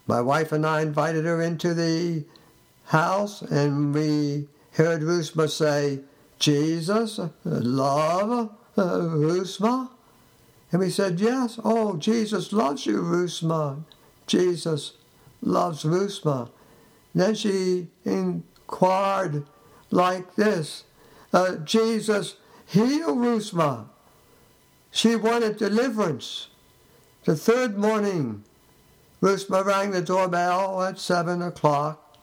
My 0.08 0.22
wife 0.22 0.52
and 0.52 0.66
I 0.66 0.82
invited 0.82 1.26
her 1.26 1.42
into 1.42 1.74
the 1.74 2.24
house, 2.86 3.42
and 3.42 3.94
we 3.94 4.48
heard 4.72 5.02
Rusma 5.02 5.50
say, 5.50 6.00
Jesus, 6.40 7.20
love 7.44 8.52
uh, 8.78 8.82
Rusma? 8.82 9.90
And 10.72 10.82
we 10.82 10.90
said, 10.90 11.20
Yes, 11.20 11.60
oh, 11.64 11.98
Jesus 11.98 12.52
loves 12.54 12.86
you, 12.86 13.02
Rusma. 13.02 13.84
Jesus 14.28 14.94
loves 15.42 15.84
Rusma. 15.84 16.50
Then 17.16 17.36
she 17.36 17.88
inquired 18.06 19.46
like 19.90 20.36
this 20.36 20.84
uh, 21.34 21.58
Jesus, 21.58 22.36
heal 22.66 23.16
Rusma. 23.16 23.88
She 24.92 25.16
wanted 25.16 25.58
deliverance. 25.58 26.48
The 27.28 27.36
third 27.36 27.78
morning, 27.78 28.46
Rusma 29.22 29.66
rang 29.66 29.92
the 29.92 30.02
doorbell 30.02 30.82
at 30.82 30.98
seven 30.98 31.42
o'clock, 31.42 32.18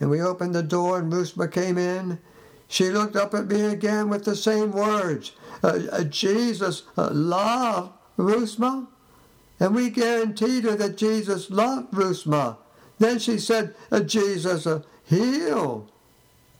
and 0.00 0.08
we 0.08 0.22
opened 0.22 0.54
the 0.54 0.62
door, 0.62 0.98
and 0.98 1.12
Rusma 1.12 1.52
came 1.52 1.76
in. 1.76 2.18
She 2.66 2.88
looked 2.88 3.16
up 3.16 3.34
at 3.34 3.48
me 3.48 3.66
again 3.66 4.08
with 4.08 4.24
the 4.24 4.34
same 4.34 4.72
words 4.72 5.32
uh, 5.62 5.80
uh, 5.92 6.04
Jesus 6.04 6.84
uh, 6.96 7.10
loved. 7.12 7.92
And 8.16 9.74
we 9.74 9.90
guaranteed 9.90 10.64
her 10.64 10.74
that 10.74 10.96
Jesus 10.96 11.50
loved 11.50 11.92
Rusma. 11.92 12.56
Then 12.98 13.18
she 13.18 13.38
said, 13.38 13.74
uh, 13.92 14.00
Jesus, 14.00 14.66
uh, 14.66 14.80
heal 15.04 15.86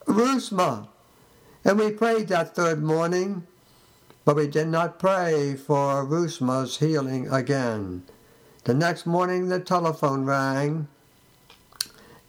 Rusma. 0.04 0.88
And 1.64 1.78
we 1.78 1.92
prayed 1.92 2.28
that 2.28 2.54
third 2.54 2.82
morning, 2.82 3.46
but 4.26 4.34
we 4.34 4.48
did 4.48 4.66
not 4.66 4.98
pray 4.98 5.54
for 5.54 6.04
Rusma's 6.04 6.78
healing 6.78 7.32
again. 7.32 8.02
The 8.64 8.74
next 8.74 9.06
morning 9.06 9.48
the 9.48 9.60
telephone 9.60 10.24
rang, 10.24 10.88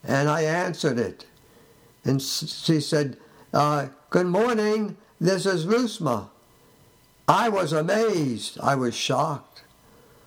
and 0.04 0.30
I 0.30 0.44
answered 0.44 1.00
it. 1.00 1.26
And 2.06 2.22
she 2.22 2.80
said, 2.80 3.18
uh, 3.52 3.88
Good 4.12 4.28
morning, 4.28 4.96
this 5.20 5.48
is 5.48 5.66
Rusma. 5.66 6.30
I 7.28 7.50
was 7.50 7.74
amazed. 7.74 8.60
I 8.62 8.76
was 8.76 8.96
shocked. 8.96 9.64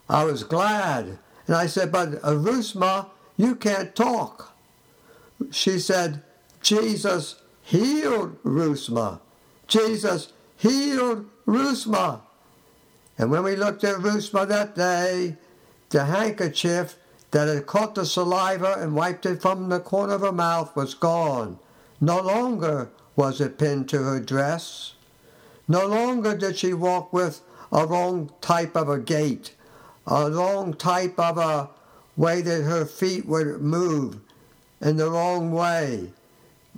I 0.08 0.24
was 0.24 0.42
glad. 0.42 1.20
And 1.46 1.54
I 1.54 1.66
said, 1.66 1.92
But 1.92 2.14
uh, 2.16 2.32
Rusma, 2.32 3.06
you 3.36 3.54
can't 3.54 3.94
talk. 3.94 4.56
She 5.52 5.78
said, 5.78 6.24
Jesus 6.62 7.36
healed 7.62 8.42
Rusma. 8.42 9.20
Jesus 9.68 10.32
healed 10.60 11.26
Rusma. 11.46 12.20
And 13.18 13.30
when 13.30 13.42
we 13.42 13.56
looked 13.56 13.82
at 13.82 13.96
Rusma 13.96 14.46
that 14.48 14.74
day, 14.74 15.36
the 15.88 16.04
handkerchief 16.04 16.96
that 17.30 17.48
had 17.48 17.66
caught 17.66 17.94
the 17.94 18.04
saliva 18.04 18.76
and 18.78 18.94
wiped 18.94 19.24
it 19.24 19.40
from 19.40 19.68
the 19.68 19.80
corner 19.80 20.14
of 20.14 20.20
her 20.20 20.32
mouth 20.32 20.74
was 20.76 20.94
gone. 20.94 21.58
No 22.00 22.20
longer 22.20 22.90
was 23.16 23.40
it 23.40 23.58
pinned 23.58 23.88
to 23.88 24.02
her 24.02 24.20
dress. 24.20 24.94
No 25.66 25.86
longer 25.86 26.36
did 26.36 26.58
she 26.58 26.74
walk 26.74 27.12
with 27.12 27.40
a 27.72 27.86
wrong 27.86 28.30
type 28.40 28.76
of 28.76 28.88
a 28.88 28.98
gait, 28.98 29.54
a 30.06 30.30
wrong 30.30 30.74
type 30.74 31.18
of 31.18 31.38
a 31.38 31.70
way 32.16 32.42
that 32.42 32.64
her 32.64 32.84
feet 32.84 33.26
would 33.26 33.62
move 33.62 34.18
in 34.80 34.96
the 34.96 35.10
wrong 35.10 35.52
way. 35.52 36.12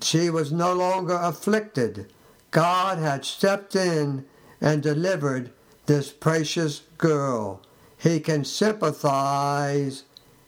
She 0.03 0.31
was 0.31 0.53
no 0.53 0.73
longer 0.73 1.19
afflicted. 1.21 2.13
God 2.53 2.99
had 2.99 3.25
stepped 3.25 3.75
in 3.75 4.25
and 4.61 4.83
delivered 4.83 5.51
this 5.87 6.13
precious 6.13 6.83
girl. 6.99 7.61
He 7.99 8.21
can 8.21 8.45
sympathize, 8.45 10.05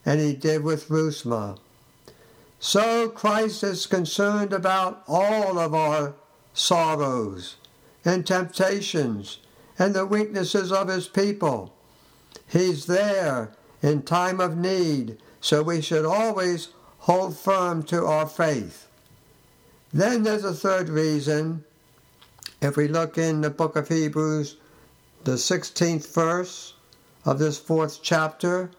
and 0.07 0.21
he 0.21 0.35
did 0.35 0.63
with 0.63 0.89
Rusma. 0.89 1.59
So 2.61 3.09
Christ 3.09 3.63
is 3.63 3.87
concerned 3.87 4.53
about 4.53 5.03
all 5.09 5.59
of 5.59 5.75
our 5.75 6.15
sorrows 6.53 7.57
and 8.05 8.27
temptations 8.27 9.39
and 9.79 9.95
the 9.95 10.07
weaknesses 10.07 10.71
of 10.71 10.89
his 10.89 11.09
people. 11.09 11.75
He's 12.47 12.87
there 12.87 13.53
in 13.83 14.03
time 14.03 14.41
of 14.41 14.57
need, 14.57 15.19
so 15.41 15.63
we 15.63 15.81
should 15.81 16.05
always 16.05 16.69
hold 17.01 17.37
firm 17.37 17.83
to 17.85 18.07
our 18.07 18.27
faith. 18.27 18.89
Then 19.93 20.23
there's 20.23 20.45
a 20.45 20.55
third 20.55 20.89
reason. 20.89 21.65
If 22.65 22.79
we 22.79 22.89
look 22.89 23.19
in 23.19 23.43
the 23.43 23.51
book 23.51 23.77
of 23.77 23.89
Hebrews, 23.89 24.57
the 25.25 25.33
16th 25.33 26.15
verse 26.15 26.73
of 27.27 27.39
this 27.39 27.59
fourth 27.59 28.01
chapter, 28.03 28.71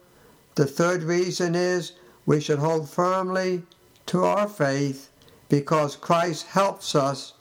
the 0.56 0.66
third 0.66 1.04
reason 1.04 1.54
is 1.54 1.92
we 2.26 2.42
should 2.42 2.58
hold 2.58 2.90
firmly 2.90 3.62
to 4.08 4.24
our 4.24 4.48
faith 4.48 5.12
because 5.50 5.96
Christ 5.96 6.48
helps 6.48 6.96
us 6.96 7.34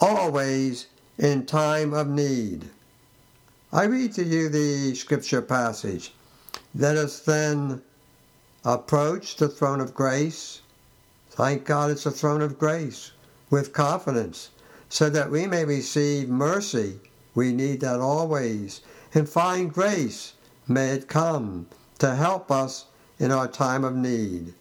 always 0.00 0.88
in 1.16 1.46
time 1.46 1.94
of 1.94 2.08
need. 2.08 2.68
I 3.72 3.84
read 3.84 4.14
to 4.14 4.24
you 4.24 4.48
the 4.48 4.96
scripture 4.96 5.42
passage. 5.42 6.12
Let 6.74 6.96
us 6.96 7.20
then 7.20 7.82
approach 8.64 9.36
the 9.36 9.48
throne 9.48 9.80
of 9.80 9.94
grace. 9.94 10.60
Thank 11.30 11.64
God 11.64 11.92
it's 11.92 12.04
a 12.04 12.10
throne 12.10 12.42
of 12.42 12.58
grace 12.58 13.12
with 13.48 13.72
confidence 13.72 14.50
so 14.92 15.08
that 15.08 15.30
we 15.30 15.46
may 15.46 15.64
receive 15.64 16.28
mercy. 16.28 17.00
We 17.34 17.50
need 17.50 17.80
that 17.80 17.98
always. 17.98 18.82
And 19.14 19.26
find 19.26 19.72
grace. 19.72 20.34
May 20.68 20.90
it 20.90 21.08
come 21.08 21.66
to 21.98 22.14
help 22.14 22.50
us 22.50 22.84
in 23.18 23.32
our 23.32 23.48
time 23.48 23.84
of 23.84 23.96
need 23.96 24.52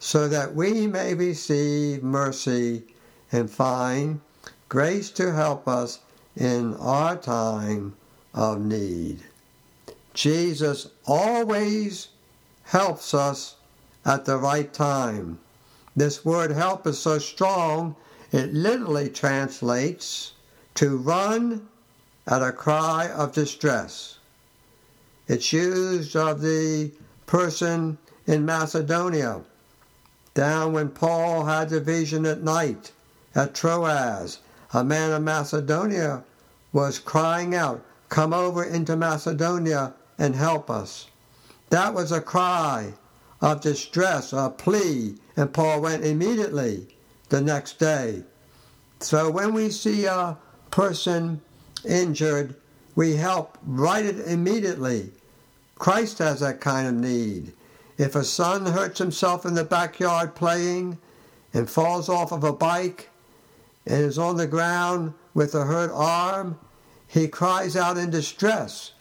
so 0.00 0.26
that 0.26 0.52
we 0.52 0.88
may 0.88 1.14
receive 1.14 2.02
mercy 2.02 2.82
and 3.30 3.48
find 3.48 4.20
grace 4.68 5.10
to 5.10 5.32
help 5.32 5.68
us 5.68 6.00
in 6.34 6.74
our 6.78 7.16
time 7.16 7.94
of 8.34 8.60
need. 8.60 9.20
Jesus 10.12 10.88
always 11.06 12.08
helps 12.64 13.14
us 13.14 13.54
at 14.04 14.24
the 14.24 14.38
right 14.38 14.72
time. 14.72 15.38
This 15.94 16.24
word 16.24 16.50
help 16.50 16.84
is 16.88 16.98
so 16.98 17.20
strong, 17.20 17.94
it 18.32 18.52
literally 18.52 19.08
translates 19.08 20.32
to 20.74 20.96
run 20.96 21.68
at 22.26 22.42
a 22.42 22.52
cry 22.52 23.08
of 23.08 23.32
distress. 23.32 24.18
It's 25.26 25.52
used 25.52 26.14
of 26.14 26.40
the 26.40 26.90
person 27.26 27.98
in 28.26 28.44
Macedonia, 28.44 29.42
down 30.34 30.72
when 30.72 30.90
Paul 30.90 31.44
had 31.44 31.70
the 31.70 31.80
vision 31.80 32.26
at 32.26 32.42
night 32.42 32.92
at 33.34 33.54
Troas. 33.54 34.38
A 34.74 34.84
man 34.84 35.12
of 35.12 35.22
Macedonia 35.22 36.22
was 36.72 36.98
crying 36.98 37.54
out, 37.54 37.84
Come 38.08 38.32
over 38.32 38.64
into 38.64 38.96
Macedonia 38.96 39.94
and 40.18 40.34
help 40.34 40.70
us. 40.70 41.06
That 41.70 41.92
was 41.94 42.12
a 42.12 42.20
cry 42.20 42.94
of 43.40 43.60
distress, 43.60 44.32
a 44.32 44.50
plea, 44.50 45.16
and 45.36 45.52
Paul 45.52 45.80
went 45.82 46.04
immediately 46.04 46.88
the 47.28 47.40
next 47.40 47.78
day. 47.78 48.22
So 49.00 49.30
when 49.30 49.52
we 49.54 49.70
see 49.70 50.06
a 50.06 50.36
person 50.70 51.40
injured, 51.84 52.56
we 52.94 53.16
help 53.16 53.58
right 53.64 54.04
it 54.04 54.20
immediately. 54.26 55.10
Christ 55.76 56.18
has 56.18 56.40
that 56.40 56.60
kind 56.60 56.88
of 56.88 56.94
need. 56.94 57.52
If 57.96 58.14
a 58.14 58.24
son 58.24 58.66
hurts 58.66 58.98
himself 58.98 59.44
in 59.44 59.54
the 59.54 59.64
backyard 59.64 60.34
playing 60.34 60.98
and 61.54 61.70
falls 61.70 62.08
off 62.08 62.32
of 62.32 62.44
a 62.44 62.52
bike 62.52 63.10
and 63.86 64.04
is 64.04 64.18
on 64.18 64.36
the 64.36 64.46
ground 64.46 65.14
with 65.34 65.54
a 65.54 65.64
hurt 65.64 65.90
arm, 65.92 66.58
he 67.06 67.28
cries 67.28 67.76
out 67.76 67.96
in 67.96 68.10
distress. 68.10 68.92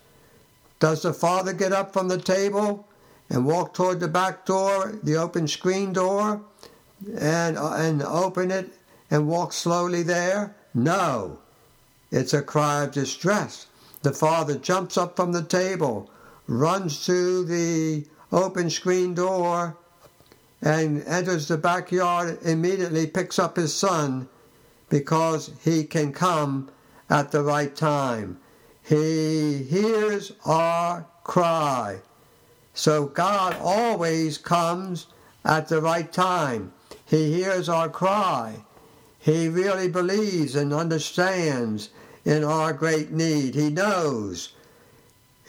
Does 0.80 1.02
the 1.02 1.14
father 1.14 1.54
get 1.54 1.74
up 1.74 1.92
from 1.92 2.08
the 2.08 2.20
table 2.20 2.88
and 3.30 3.46
walk 3.46 3.74
toward 3.74 4.00
the 4.00 4.08
back 4.08 4.46
door, 4.46 4.98
the 5.04 5.16
open 5.16 5.48
screen 5.48 5.92
door, 5.92 6.42
and, 7.20 7.58
uh, 7.58 7.74
and 7.74 8.02
open 8.04 8.52
it 8.52 8.74
and 9.10 9.28
walk 9.28 9.54
slowly 9.54 10.04
there? 10.04 10.56
No. 10.74 11.40
It's 12.12 12.34
a 12.34 12.42
cry 12.42 12.84
of 12.84 12.92
distress. 12.92 13.68
The 14.02 14.14
father 14.14 14.56
jumps 14.56 14.98
up 14.98 15.16
from 15.16 15.32
the 15.32 15.44
table, 15.44 16.10
runs 16.48 17.06
to 17.06 17.44
the 17.44 18.06
open 18.32 18.70
screen 18.70 19.14
door, 19.14 19.76
and 20.62 21.04
enters 21.04 21.48
the 21.48 21.58
backyard, 21.58 22.40
immediately 22.44 23.08
picks 23.08 23.38
up 23.38 23.58
his 23.58 23.74
son 23.74 24.28
because 24.90 25.52
he 25.64 25.84
can 25.84 26.14
come 26.14 26.70
at 27.10 27.32
the 27.32 27.44
right 27.44 27.76
time. 27.76 28.40
He 28.82 29.64
hears 29.64 30.32
our 30.46 31.06
cry. 31.24 32.00
So 32.74 33.06
God 33.06 33.56
always 33.60 34.38
comes 34.38 35.08
at 35.44 35.68
the 35.68 35.82
right 35.82 36.12
time. 36.12 36.72
He 37.08 37.34
hears 37.34 37.70
our 37.70 37.88
cry. 37.88 38.66
He 39.20 39.48
really 39.48 39.88
believes 39.88 40.56
and 40.56 40.74
understands 40.74 41.90
in 42.26 42.44
our 42.44 42.74
great 42.74 43.12
need. 43.12 43.56
He 43.56 43.70
knows. 43.70 44.54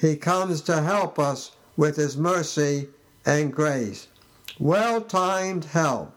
He 0.01 0.15
comes 0.17 0.61
to 0.63 0.83
help 0.83 1.19
us 1.19 1.51
with 1.77 1.97
His 1.97 2.17
mercy 2.17 2.89
and 3.27 3.53
grace. 3.53 4.07
Well 4.61 5.01
timed 5.01 5.65
help. 5.65 6.13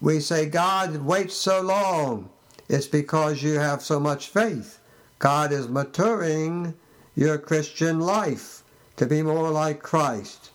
We 0.00 0.20
say, 0.20 0.46
God 0.46 0.96
waits 1.04 1.34
so 1.34 1.60
long. 1.60 2.30
It's 2.68 2.86
because 2.86 3.42
you 3.42 3.58
have 3.58 3.82
so 3.82 3.98
much 3.98 4.28
faith. 4.28 4.78
God 5.18 5.52
is 5.52 5.68
maturing 5.68 6.74
your 7.16 7.38
Christian 7.38 7.98
life 8.00 8.62
to 8.96 9.06
be 9.06 9.22
more 9.22 9.50
like 9.50 9.82
Christ. 9.82 10.50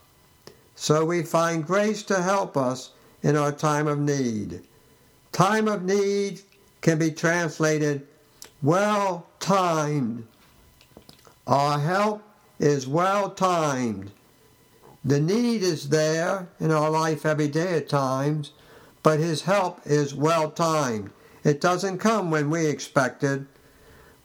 So 0.75 1.03
we 1.03 1.23
find 1.23 1.65
grace 1.65 2.03
to 2.03 2.21
help 2.21 2.55
us 2.55 2.91
in 3.23 3.35
our 3.35 3.51
time 3.51 3.87
of 3.87 3.99
need. 3.99 4.61
Time 5.31 5.67
of 5.67 5.83
need 5.83 6.41
can 6.81 6.97
be 6.97 7.11
translated 7.11 8.07
well 8.61 9.27
timed. 9.39 10.27
Our 11.45 11.79
help 11.79 12.23
is 12.59 12.87
well 12.87 13.29
timed. 13.29 14.11
The 15.05 15.19
need 15.19 15.63
is 15.63 15.89
there 15.89 16.49
in 16.59 16.71
our 16.71 16.89
life 16.89 17.25
every 17.25 17.47
day 17.47 17.77
at 17.77 17.87
times, 17.87 18.51
but 19.03 19.19
His 19.19 19.43
help 19.43 19.79
is 19.85 20.13
well 20.13 20.51
timed. 20.51 21.11
It 21.43 21.61
doesn't 21.61 21.99
come 21.99 22.29
when 22.29 22.49
we 22.49 22.65
expect 22.65 23.23
it. 23.23 23.43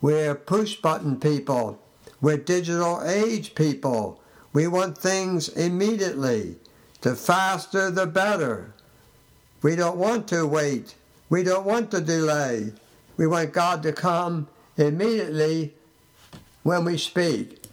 We're 0.01 0.35
push 0.35 0.75
button 0.77 1.21
people. 1.21 1.79
We're 2.21 2.39
digital 2.39 3.03
age 3.05 3.55
people. 3.55 4.21
We 4.53 4.67
want 4.67 4.99
things 4.99 5.49
immediately. 5.49 6.57
The 7.03 7.15
faster, 7.15 7.91
the 7.91 8.07
better. 8.07 8.75
We 9.63 9.77
don't 9.77 9.97
want 9.97 10.29
to 10.29 10.47
wait. 10.47 10.95
We 11.29 11.43
don't 11.43 11.65
want 11.65 11.91
to 11.93 12.01
delay. 12.01 12.73
We 13.17 13.27
want 13.27 13.53
God 13.53 13.83
to 13.85 13.93
come 13.93 14.49
immediately 14.77 15.75
when 16.63 16.85
we 16.85 16.99
speak. 16.99 17.65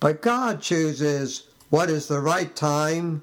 But 0.00 0.22
God 0.22 0.62
chooses 0.62 1.48
what 1.70 1.90
is 1.90 2.06
the 2.06 2.20
right 2.20 2.54
time 2.54 3.22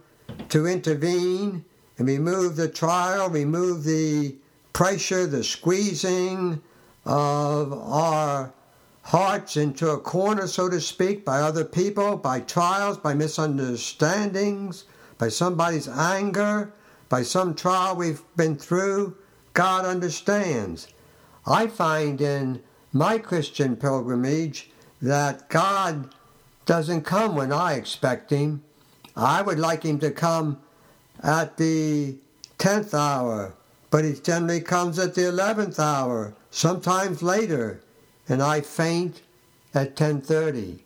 to 0.49 0.67
intervene 0.67 1.63
and 1.97 2.07
remove 2.07 2.55
the 2.55 2.67
trial, 2.67 3.29
remove 3.29 3.83
the 3.83 4.35
pressure, 4.73 5.25
the 5.25 5.43
squeezing, 5.43 6.61
of 7.05 7.73
our 7.73 8.53
hearts 9.01 9.57
into 9.57 9.89
a 9.89 9.99
corner, 9.99 10.47
so 10.47 10.69
to 10.69 10.79
speak, 10.79 11.25
by 11.25 11.39
other 11.39 11.65
people, 11.65 12.15
by 12.15 12.39
trials, 12.39 12.97
by 12.97 13.13
misunderstandings, 13.13 14.85
by 15.17 15.27
somebody's 15.27 15.87
anger, 15.87 16.71
by 17.13 17.21
some 17.21 17.53
trial 17.53 17.95
we've 17.95 18.23
been 18.35 18.55
through, 18.55 19.15
God 19.53 19.85
understands. 19.85 20.87
I 21.45 21.67
find 21.67 22.19
in 22.19 22.63
my 22.91 23.19
Christian 23.19 23.75
pilgrimage 23.75 24.71
that 24.99 25.47
God 25.47 26.09
doesn't 26.65 27.03
come 27.03 27.35
when 27.35 27.53
I 27.53 27.73
expect 27.73 28.31
Him. 28.31 28.63
I 29.15 29.43
would 29.43 29.59
like 29.59 29.83
Him 29.83 29.99
to 29.99 30.09
come 30.09 30.59
at 31.21 31.57
the 31.57 32.15
10th 32.57 32.95
hour, 32.95 33.53
but 33.91 34.03
He 34.03 34.13
generally 34.13 34.61
comes 34.61 34.97
at 34.97 35.13
the 35.13 35.21
11th 35.21 35.77
hour 35.77 36.33
sometimes 36.49 37.21
later, 37.21 37.79
and 38.27 38.41
I 38.41 38.61
faint 38.61 39.21
at 39.75 39.95
10:30. 39.95 40.79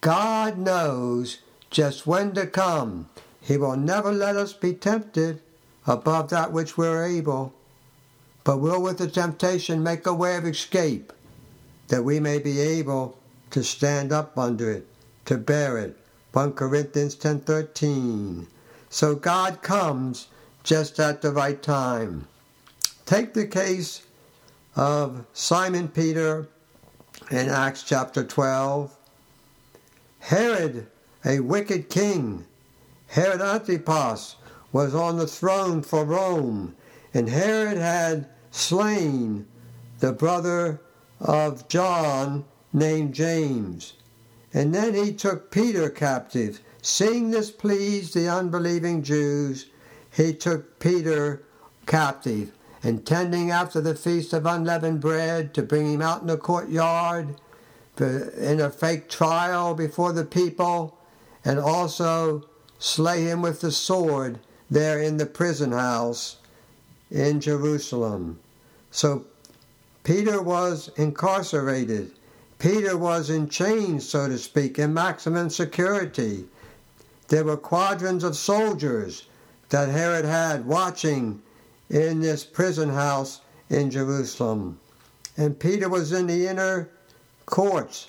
God 0.00 0.58
knows 0.58 1.38
just 1.70 2.06
when 2.06 2.34
to 2.34 2.46
come. 2.46 3.08
He 3.44 3.58
will 3.58 3.76
never 3.76 4.10
let 4.10 4.36
us 4.36 4.54
be 4.54 4.72
tempted 4.72 5.42
above 5.86 6.30
that 6.30 6.50
which 6.50 6.78
we're 6.78 7.04
able, 7.04 7.52
but 8.42 8.56
will 8.56 8.80
with 8.80 8.96
the 8.96 9.06
temptation 9.06 9.82
make 9.82 10.06
a 10.06 10.14
way 10.14 10.36
of 10.38 10.46
escape, 10.46 11.12
that 11.88 12.04
we 12.04 12.18
may 12.20 12.38
be 12.38 12.58
able 12.58 13.18
to 13.50 13.62
stand 13.62 14.12
up 14.12 14.38
under 14.38 14.70
it, 14.70 14.86
to 15.26 15.36
bear 15.36 15.76
it. 15.76 15.94
1 16.32 16.54
Corinthians 16.54 17.14
10:13. 17.16 18.46
So 18.88 19.14
God 19.14 19.60
comes 19.60 20.28
just 20.62 20.98
at 20.98 21.20
the 21.20 21.30
right 21.30 21.62
time. 21.62 22.26
Take 23.04 23.34
the 23.34 23.46
case 23.46 24.00
of 24.74 25.26
Simon 25.34 25.88
Peter 25.88 26.48
in 27.30 27.50
Acts 27.50 27.82
chapter 27.82 28.24
12. 28.24 28.96
Herod, 30.20 30.86
a 31.26 31.40
wicked 31.40 31.90
king, 31.90 32.46
Herod 33.08 33.40
Antipas, 33.40 34.36
was 34.72 34.94
on 34.94 35.18
the 35.18 35.26
throne 35.26 35.82
for 35.82 36.04
Rome, 36.04 36.74
and 37.12 37.28
Herod 37.28 37.78
had 37.78 38.28
slain 38.50 39.46
the 40.00 40.12
brother 40.12 40.80
of 41.20 41.68
John 41.68 42.44
named 42.72 43.14
James. 43.14 43.94
And 44.52 44.74
then 44.74 44.94
he 44.94 45.12
took 45.12 45.50
Peter 45.50 45.88
captive. 45.90 46.60
Seeing 46.82 47.30
this 47.30 47.50
pleased 47.50 48.14
the 48.14 48.28
unbelieving 48.28 49.02
Jews, 49.02 49.66
he 50.10 50.34
took 50.34 50.78
Peter 50.80 51.44
captive 51.86 52.52
intending 52.82 53.50
after 53.50 53.80
the 53.80 53.94
Feast 53.94 54.32
of 54.32 54.44
Unleavened 54.44 55.00
Bread 55.00 55.54
to 55.54 55.62
bring 55.62 55.92
him 55.92 56.02
out 56.02 56.20
in 56.20 56.26
the 56.26 56.36
courtyard 56.36 57.36
in 57.98 58.60
a 58.60 58.70
fake 58.70 59.08
trial 59.08 59.74
before 59.74 60.12
the 60.12 60.24
people, 60.24 60.98
and 61.44 61.58
also 61.58 62.44
slay 62.78 63.24
him 63.24 63.42
with 63.42 63.60
the 63.60 63.72
sword 63.72 64.38
there 64.70 65.00
in 65.00 65.16
the 65.16 65.26
prison 65.26 65.72
house 65.72 66.36
in 67.10 67.40
Jerusalem. 67.40 68.38
So 68.90 69.24
Peter 70.02 70.42
was 70.42 70.90
incarcerated. 70.96 72.12
Peter 72.58 72.96
was 72.96 73.30
in 73.30 73.48
chains, 73.48 74.08
so 74.08 74.28
to 74.28 74.38
speak, 74.38 74.78
in 74.78 74.94
maximum 74.94 75.50
security. 75.50 76.44
There 77.28 77.44
were 77.44 77.56
quadrants 77.56 78.24
of 78.24 78.36
soldiers 78.36 79.24
that 79.70 79.88
Herod 79.88 80.24
had 80.24 80.66
watching 80.66 81.42
in 81.90 82.20
this 82.20 82.44
prison 82.44 82.90
house 82.90 83.40
in 83.70 83.90
Jerusalem. 83.90 84.78
And 85.36 85.58
Peter 85.58 85.88
was 85.88 86.12
in 86.12 86.26
the 86.26 86.46
inner 86.46 86.90
courts. 87.46 88.08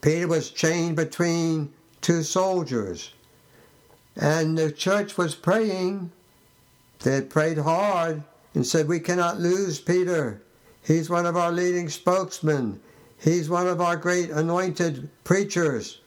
Peter 0.00 0.28
was 0.28 0.50
chained 0.50 0.96
between 0.96 1.72
two 2.00 2.22
soldiers. 2.22 3.12
And 4.18 4.58
the 4.58 4.72
church 4.72 5.16
was 5.16 5.36
praying. 5.36 6.10
They 7.00 7.14
had 7.14 7.30
prayed 7.30 7.58
hard 7.58 8.24
and 8.52 8.66
said, 8.66 8.88
We 8.88 8.98
cannot 8.98 9.38
lose 9.38 9.80
Peter. 9.80 10.42
He's 10.84 11.08
one 11.08 11.24
of 11.24 11.36
our 11.36 11.52
leading 11.52 11.88
spokesmen. 11.88 12.80
He's 13.16 13.48
one 13.48 13.68
of 13.68 13.80
our 13.80 13.96
great 13.96 14.30
anointed 14.30 15.08
preachers. 15.22 16.00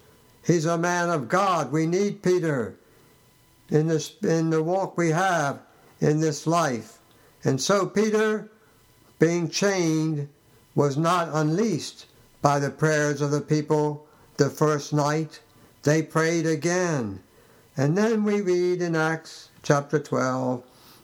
He's 0.45 0.65
a 0.65 0.77
man 0.77 1.09
of 1.09 1.29
God. 1.29 1.71
We 1.71 1.85
need 1.85 2.21
Peter 2.21 2.75
in, 3.69 3.87
this, 3.87 4.15
in 4.23 4.49
the 4.49 4.61
walk 4.61 4.97
we 4.97 5.09
have 5.09 5.59
in 6.01 6.19
this 6.19 6.45
life. 6.45 6.99
And 7.43 7.61
so 7.61 7.85
Peter, 7.85 8.49
being 9.19 9.49
chained, 9.49 10.27
was 10.75 10.97
not 10.97 11.29
unleashed 11.31 12.07
by 12.41 12.59
the 12.59 12.69
prayers 12.69 13.21
of 13.21 13.31
the 13.31 13.41
people 13.41 14.05
the 14.37 14.49
first 14.49 14.93
night. 14.93 15.39
They 15.83 16.01
prayed 16.01 16.45
again. 16.45 17.21
And 17.77 17.97
then 17.97 18.25
we 18.25 18.41
read 18.41 18.81
in 18.81 18.97
Acts 18.97 19.49
chapter 19.63 19.97
12 19.97 20.61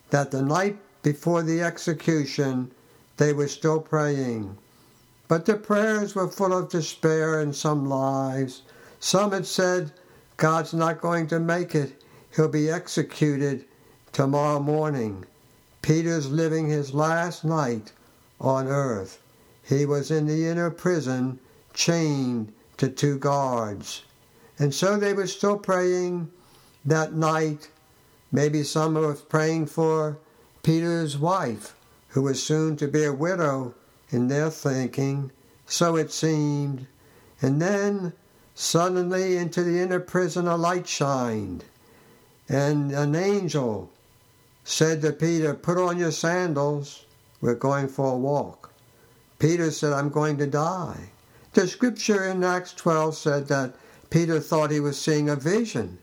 that 0.10 0.32
the 0.32 0.42
night 0.42 0.78
before 1.02 1.42
the 1.42 1.62
execution 1.62 2.72
they 3.16 3.32
were 3.32 3.48
still 3.48 3.80
praying. 3.80 4.58
But 5.30 5.46
the 5.46 5.56
prayers 5.56 6.14
were 6.14 6.28
full 6.28 6.52
of 6.52 6.70
despair 6.70 7.42
in 7.42 7.54
some 7.54 7.88
lives. 7.88 8.64
Some 9.00 9.32
had 9.32 9.46
said, 9.46 9.94
God's 10.36 10.74
not 10.74 11.02
going 11.02 11.28
to 11.28 11.40
make 11.40 11.74
it. 11.74 12.04
He'll 12.36 12.50
be 12.50 12.70
executed 12.70 13.66
tomorrow 14.12 14.60
morning. 14.60 15.26
Peter's 15.82 16.30
living 16.30 16.68
his 16.68 16.94
last 16.94 17.46
night 17.46 17.94
on 18.42 18.68
earth. 18.68 19.22
He 19.64 19.86
was 19.86 20.12
in 20.12 20.28
the 20.28 20.46
inner 20.46 20.70
prison, 20.70 21.40
chained 21.74 22.52
to 22.76 22.90
two 22.90 23.18
guards. 23.18 24.04
And 24.60 24.74
so 24.74 24.98
they 24.98 25.14
were 25.14 25.28
still 25.28 25.58
praying 25.58 26.30
that 26.86 27.14
night. 27.14 27.70
Maybe 28.32 28.64
some 28.64 28.96
were 28.96 29.14
praying 29.16 29.68
for 29.68 30.18
Peter's 30.64 31.18
wife, 31.18 31.76
who 32.10 32.24
was 32.24 32.44
soon 32.44 32.76
to 32.78 32.88
be 32.88 33.04
a 33.04 33.14
widow 33.14 33.74
in 34.10 34.28
their 34.28 34.50
thinking. 34.50 35.32
So 35.66 35.96
it 35.96 36.12
seemed. 36.12 36.88
And 37.42 37.62
then 37.62 38.14
suddenly 38.56 39.38
into 39.38 39.64
the 39.64 39.80
inner 39.80 40.00
prison 40.00 40.48
a 40.48 40.58
light 40.58 40.88
shined, 40.88 41.64
and 42.50 42.92
an 42.92 43.16
angel 43.16 43.92
said 44.64 45.02
to 45.02 45.12
Peter, 45.12 45.54
Put 45.54 45.78
on 45.78 45.98
your 45.98 46.12
sandals, 46.12 47.06
we're 47.40 47.56
going 47.56 47.88
for 47.88 48.14
a 48.14 48.18
walk. 48.18 48.72
Peter 49.40 49.70
said, 49.70 49.94
I'm 49.94 50.10
going 50.10 50.38
to 50.38 50.48
die. 50.48 51.10
The 51.54 51.68
scripture 51.68 52.26
in 52.26 52.44
Acts 52.44 52.74
12 52.74 53.16
said 53.16 53.48
that 53.48 53.76
Peter 54.10 54.40
thought 54.40 54.72
he 54.72 54.80
was 54.80 55.00
seeing 55.00 55.30
a 55.30 55.36
vision. 55.36 56.00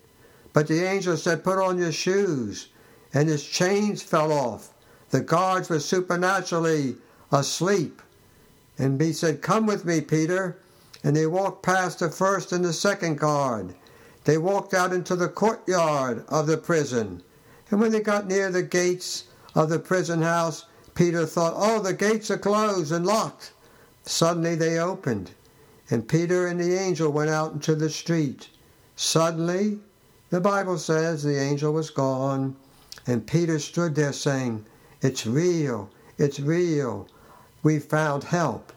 But 0.55 0.69
the 0.69 0.83
angel 0.83 1.19
said, 1.19 1.45
Put 1.45 1.59
on 1.59 1.79
your 1.79 1.93
shoes. 1.93 2.69
And 3.13 3.29
his 3.29 3.45
chains 3.45 4.03
fell 4.03 4.33
off. 4.33 4.73
The 5.11 5.21
guards 5.21 5.69
were 5.69 5.81
supernaturally 5.81 6.97
asleep. 7.31 8.01
And 8.79 9.01
he 9.01 9.13
said, 9.13 9.43
Come 9.43 9.67
with 9.67 9.85
me, 9.85 10.01
Peter. 10.01 10.57
And 11.03 11.15
they 11.15 11.27
walked 11.27 11.63
past 11.63 11.99
the 11.99 12.09
first 12.09 12.53
and 12.53 12.65
the 12.65 12.73
second 12.73 13.19
guard. 13.19 13.75
They 14.25 14.39
walked 14.39 14.73
out 14.73 14.93
into 14.93 15.15
the 15.15 15.29
courtyard 15.29 16.25
of 16.29 16.47
the 16.47 16.57
prison. 16.57 17.23
And 17.71 17.81
when 17.81 17.93
they 17.93 18.01
got 18.01 18.27
near 18.27 18.51
the 18.51 18.63
gates 18.63 19.25
of 19.55 19.69
the 19.69 19.79
prison 19.79 20.23
house, 20.23 20.65
Peter 20.95 21.27
thought, 21.27 21.55
Oh, 21.57 21.81
the 21.81 21.93
gates 21.93 22.31
are 22.31 22.39
closed 22.39 22.93
and 22.93 23.05
locked. 23.05 23.53
Suddenly 24.05 24.55
they 24.55 24.79
opened, 24.79 25.33
and 25.91 26.07
Peter 26.07 26.47
and 26.47 26.61
the 26.61 26.79
angel 26.79 27.11
went 27.11 27.31
out 27.31 27.53
into 27.53 27.75
the 27.75 27.91
street. 27.91 28.49
Suddenly, 28.97 29.81
the 30.35 30.41
Bible 30.41 30.79
says 30.79 31.23
the 31.23 31.41
angel 31.41 31.73
was 31.73 31.91
gone, 31.91 32.57
and 33.07 33.25
Peter 33.25 33.61
stood 33.61 33.95
there 33.95 34.13
saying, 34.13 34.67
It's 35.01 35.29
real, 35.29 35.89
it's 36.19 36.41
real. 36.41 37.07
We 37.63 37.79
found 37.79 38.25
help 38.25 38.73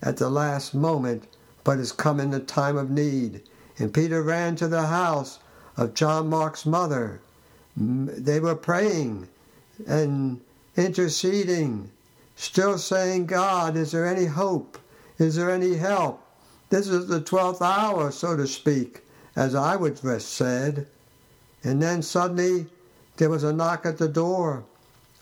at 0.00 0.18
the 0.18 0.30
last 0.30 0.76
moment, 0.76 1.26
but 1.64 1.80
it's 1.80 1.90
come 1.90 2.20
in 2.20 2.30
the 2.30 2.38
time 2.38 2.76
of 2.76 2.88
need. 2.88 3.42
And 3.80 3.92
Peter 3.92 4.22
ran 4.22 4.54
to 4.56 4.68
the 4.68 4.86
house 4.86 5.40
of 5.76 5.94
John 5.94 6.28
Mark's 6.28 6.64
mother. 6.64 7.20
They 7.76 8.38
were 8.38 8.54
praying 8.54 9.26
and 9.88 10.40
interceding, 10.76 11.90
still 12.36 12.78
saying, 12.78 13.26
God, 13.26 13.76
is 13.76 13.90
there 13.90 14.06
any 14.06 14.26
hope? 14.26 14.78
Is 15.18 15.34
there 15.34 15.50
any 15.50 15.74
help? 15.74 16.22
This 16.70 16.86
is 16.86 17.08
the 17.08 17.20
twelfth 17.20 17.60
hour, 17.60 18.12
so 18.12 18.36
to 18.36 18.46
speak 18.46 19.02
as 19.36 19.54
I 19.54 19.76
would 19.76 19.98
have 19.98 20.22
said. 20.22 20.86
And 21.62 21.82
then 21.82 22.02
suddenly 22.02 22.66
there 23.18 23.30
was 23.30 23.44
a 23.44 23.52
knock 23.52 23.86
at 23.86 23.98
the 23.98 24.08
door 24.08 24.64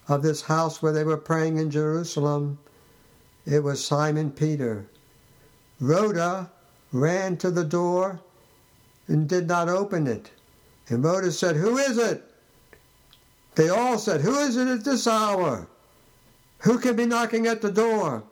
of 0.09 0.23
this 0.23 0.43
house 0.43 0.81
where 0.81 0.93
they 0.93 1.05
were 1.05 1.17
praying 1.17 1.59
in 1.59 1.71
Jerusalem. 1.71 2.59
It 3.45 3.63
was 3.63 3.85
Simon 3.85 4.31
Peter. 4.31 4.87
Rhoda 5.81 6.51
ran 6.93 7.37
to 7.39 7.51
the 7.51 7.65
door 7.65 8.21
and 9.09 9.29
did 9.29 9.49
not 9.49 9.69
open 9.69 10.07
it. 10.07 10.31
And 10.89 11.03
Rhoda 11.03 11.33
said, 11.33 11.57
Who 11.57 11.77
is 11.77 11.99
it? 11.99 12.23
They 13.57 13.69
all 13.69 13.99
said, 13.99 14.21
Who 14.21 14.39
is 14.39 14.57
it 14.57 14.69
at 14.69 14.85
this 14.85 15.07
hour? 15.07 15.67
Who 16.61 16.79
can 16.79 16.97
be 16.97 17.07
knocking 17.07 17.47
at 17.47 17.63
the 17.63 17.71
door? 17.71 18.23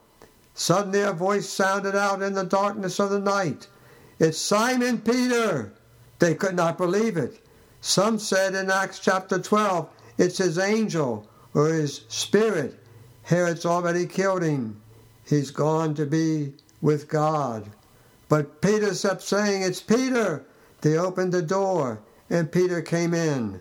Suddenly 0.55 1.01
a 1.01 1.13
voice 1.13 1.49
sounded 1.49 1.97
out 1.97 2.23
in 2.23 2.35
the 2.35 2.45
darkness 2.45 2.99
of 2.99 3.11
the 3.11 3.19
night. 3.19 3.69
It's 4.23 4.39
Simon 4.39 4.99
Peter. 5.01 5.73
They 6.21 6.37
could 6.37 6.55
not 6.55 6.79
believe 6.79 7.17
it. 7.17 7.45
Some 7.81 8.21
said 8.21 8.55
in 8.55 8.71
Acts 8.71 9.01
chapter 9.01 9.41
12, 9.41 9.89
it's 10.17 10.39
his 10.39 10.59
angel 10.59 11.29
or 11.55 11.67
his 11.67 12.03
spirit. 12.07 12.79
Herod's 13.25 13.67
already 13.67 14.07
killed 14.07 14.45
him. 14.45 14.81
He's 15.27 15.51
gone 15.51 15.95
to 15.97 16.07
be 16.07 16.53
with 16.81 17.09
God. 17.09 17.69
But 18.29 18.61
Peter 18.61 18.95
kept 18.95 19.23
saying, 19.23 19.63
It's 19.63 19.81
Peter. 19.81 20.45
They 20.83 20.97
opened 20.97 21.33
the 21.33 21.43
door 21.43 21.99
and 22.31 22.53
Peter 22.53 22.81
came 22.81 23.15
in. 23.15 23.59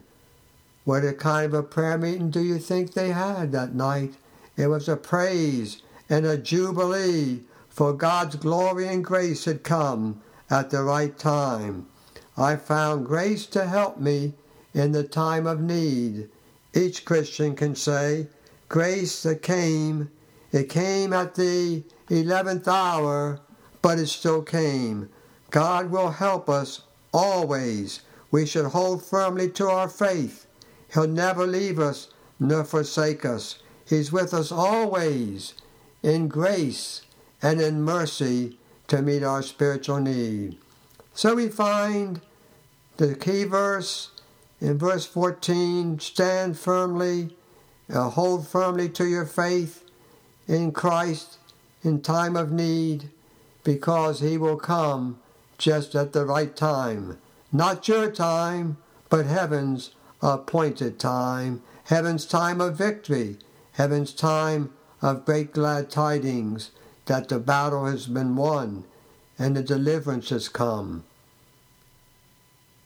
What 0.86 1.04
a 1.04 1.14
kind 1.14 1.48
of 1.48 1.54
a 1.56 1.64
prayer 1.64 1.98
meeting 1.98 2.30
do 2.30 2.40
you 2.40 2.60
think 2.60 2.94
they 2.94 3.10
had 3.10 3.52
that 3.54 3.74
night? 3.74 4.14
It 4.58 4.68
was 4.68 4.88
a 4.88 4.96
praise 4.96 5.82
and 6.08 6.24
a 6.24 6.38
jubilee, 6.38 7.40
for 7.68 7.94
God's 7.94 8.36
glory 8.36 8.88
and 8.88 9.04
grace 9.04 9.46
had 9.46 9.64
come 9.64 10.22
at 10.52 10.70
the 10.70 10.84
right 10.84 11.18
time. 11.18 11.88
I 12.38 12.58
found 12.58 13.06
grace 13.06 13.46
to 13.48 13.66
help 13.66 13.98
me 13.98 14.34
in 14.74 14.92
the 14.92 15.04
time 15.04 15.48
of 15.48 15.62
need. 15.62 16.30
Each 16.74 17.06
Christian 17.06 17.56
can 17.56 17.76
say, 17.76 18.28
Grace 18.70 19.24
that 19.24 19.42
came, 19.42 20.12
it 20.52 20.70
came 20.70 21.14
at 21.14 21.36
the 21.36 21.84
eleventh 22.10 22.68
hour, 22.68 23.40
but 23.82 24.00
it 24.00 24.08
still 24.08 24.42
came. 24.42 25.10
God 25.50 25.90
will 25.92 26.12
help 26.12 26.50
us 26.50 26.82
always. 27.14 28.02
We 28.30 28.46
should 28.46 28.68
hold 28.68 29.04
firmly 29.04 29.50
to 29.52 29.70
our 29.70 29.90
faith. 29.90 30.48
He'll 30.94 31.08
never 31.08 31.46
leave 31.46 31.80
us 31.80 32.10
nor 32.40 32.64
forsake 32.64 33.26
us. 33.26 33.60
He's 33.86 34.12
with 34.12 34.34
us 34.34 34.52
always 34.52 35.54
in 36.02 36.28
grace 36.28 37.02
and 37.42 37.62
in 37.62 37.84
mercy 37.84 38.58
to 38.92 39.02
meet 39.02 39.24
our 39.24 39.42
spiritual 39.42 40.02
need. 40.02 40.58
So 41.14 41.36
we 41.36 41.48
find 41.48 42.20
the 42.98 43.16
key 43.16 43.46
verse 43.46 44.12
in 44.60 44.78
verse 44.78 45.06
14 45.06 45.98
stand 46.00 46.60
firmly, 46.60 47.34
uh, 47.90 48.10
hold 48.10 48.50
firmly 48.50 48.90
to 48.90 49.08
your 49.08 49.26
faith 49.26 49.90
in 50.46 50.74
Christ 50.74 51.38
in 51.82 52.02
time 52.02 52.36
of 52.36 52.52
need, 52.52 53.10
because 53.64 54.20
he 54.20 54.38
will 54.38 54.58
come 54.58 55.22
just 55.58 55.96
at 55.96 56.12
the 56.12 56.26
right 56.26 56.54
time. 56.54 57.18
Not 57.50 57.88
your 57.88 58.12
time, 58.12 58.76
but 59.10 59.26
heaven's 59.26 59.92
appointed 60.22 61.00
time, 61.00 61.62
heaven's 61.86 62.26
time 62.26 62.60
of 62.60 62.78
victory, 62.78 63.38
heaven's 63.72 64.14
time 64.14 64.74
of 65.02 65.24
great 65.24 65.54
glad 65.54 65.90
tidings 65.90 66.72
that 67.12 67.28
the 67.28 67.40
battle 67.40 67.88
has 67.88 68.08
been 68.08 68.38
won 68.38 68.86
and 69.38 69.58
the 69.58 69.62
deliverance 69.62 70.30
has 70.30 70.48
come. 70.48 71.04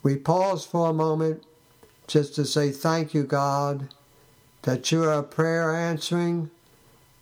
We 0.01 0.15
pause 0.15 0.65
for 0.65 0.89
a 0.89 0.93
moment 0.93 1.43
just 2.07 2.33
to 2.33 2.43
say 2.43 2.71
thank 2.71 3.13
you, 3.13 3.21
God, 3.21 3.89
that 4.63 4.91
you 4.91 5.03
are 5.03 5.19
a 5.19 5.21
prayer 5.21 5.75
answering, 5.75 6.49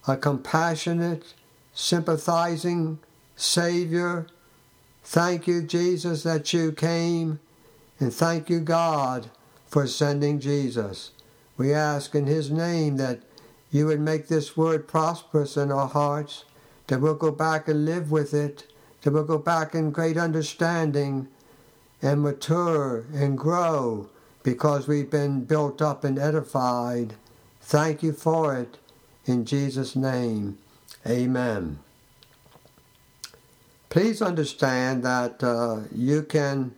a 0.07 0.15
compassionate, 0.15 1.33
sympathizing 1.73 2.99
Savior. 3.35 4.25
Thank 5.03 5.45
you, 5.45 5.61
Jesus, 5.61 6.23
that 6.23 6.53
you 6.53 6.71
came, 6.71 7.41
and 7.99 8.13
thank 8.13 8.49
you, 8.49 8.61
God, 8.61 9.29
for 9.67 9.87
sending 9.87 10.39
Jesus. 10.39 11.11
We 11.57 11.73
ask 11.73 12.15
in 12.15 12.27
His 12.27 12.49
name 12.49 12.95
that 12.95 13.19
you 13.71 13.87
would 13.87 13.99
make 13.99 14.29
this 14.29 14.55
word 14.55 14.87
prosperous 14.87 15.57
in 15.57 15.69
our 15.69 15.89
hearts, 15.89 16.45
that 16.93 16.99
we'll 16.99 17.15
go 17.15 17.31
back 17.31 17.67
and 17.67 17.85
live 17.85 18.11
with 18.11 18.35
it, 18.35 18.71
that 19.01 19.09
we'll 19.09 19.23
go 19.23 19.39
back 19.39 19.73
in 19.73 19.89
great 19.89 20.15
understanding 20.15 21.27
and 22.03 22.21
mature 22.21 23.03
and 23.11 23.35
grow 23.35 24.07
because 24.43 24.87
we've 24.87 25.09
been 25.09 25.43
built 25.43 25.81
up 25.81 26.03
and 26.03 26.19
edified. 26.19 27.15
Thank 27.61 28.03
you 28.03 28.13
for 28.13 28.55
it. 28.55 28.77
In 29.25 29.43
Jesus' 29.43 29.95
name, 29.95 30.59
amen. 31.07 31.79
Please 33.89 34.21
understand 34.21 35.01
that 35.01 35.43
uh, 35.43 35.79
you 35.95 36.21
can 36.21 36.75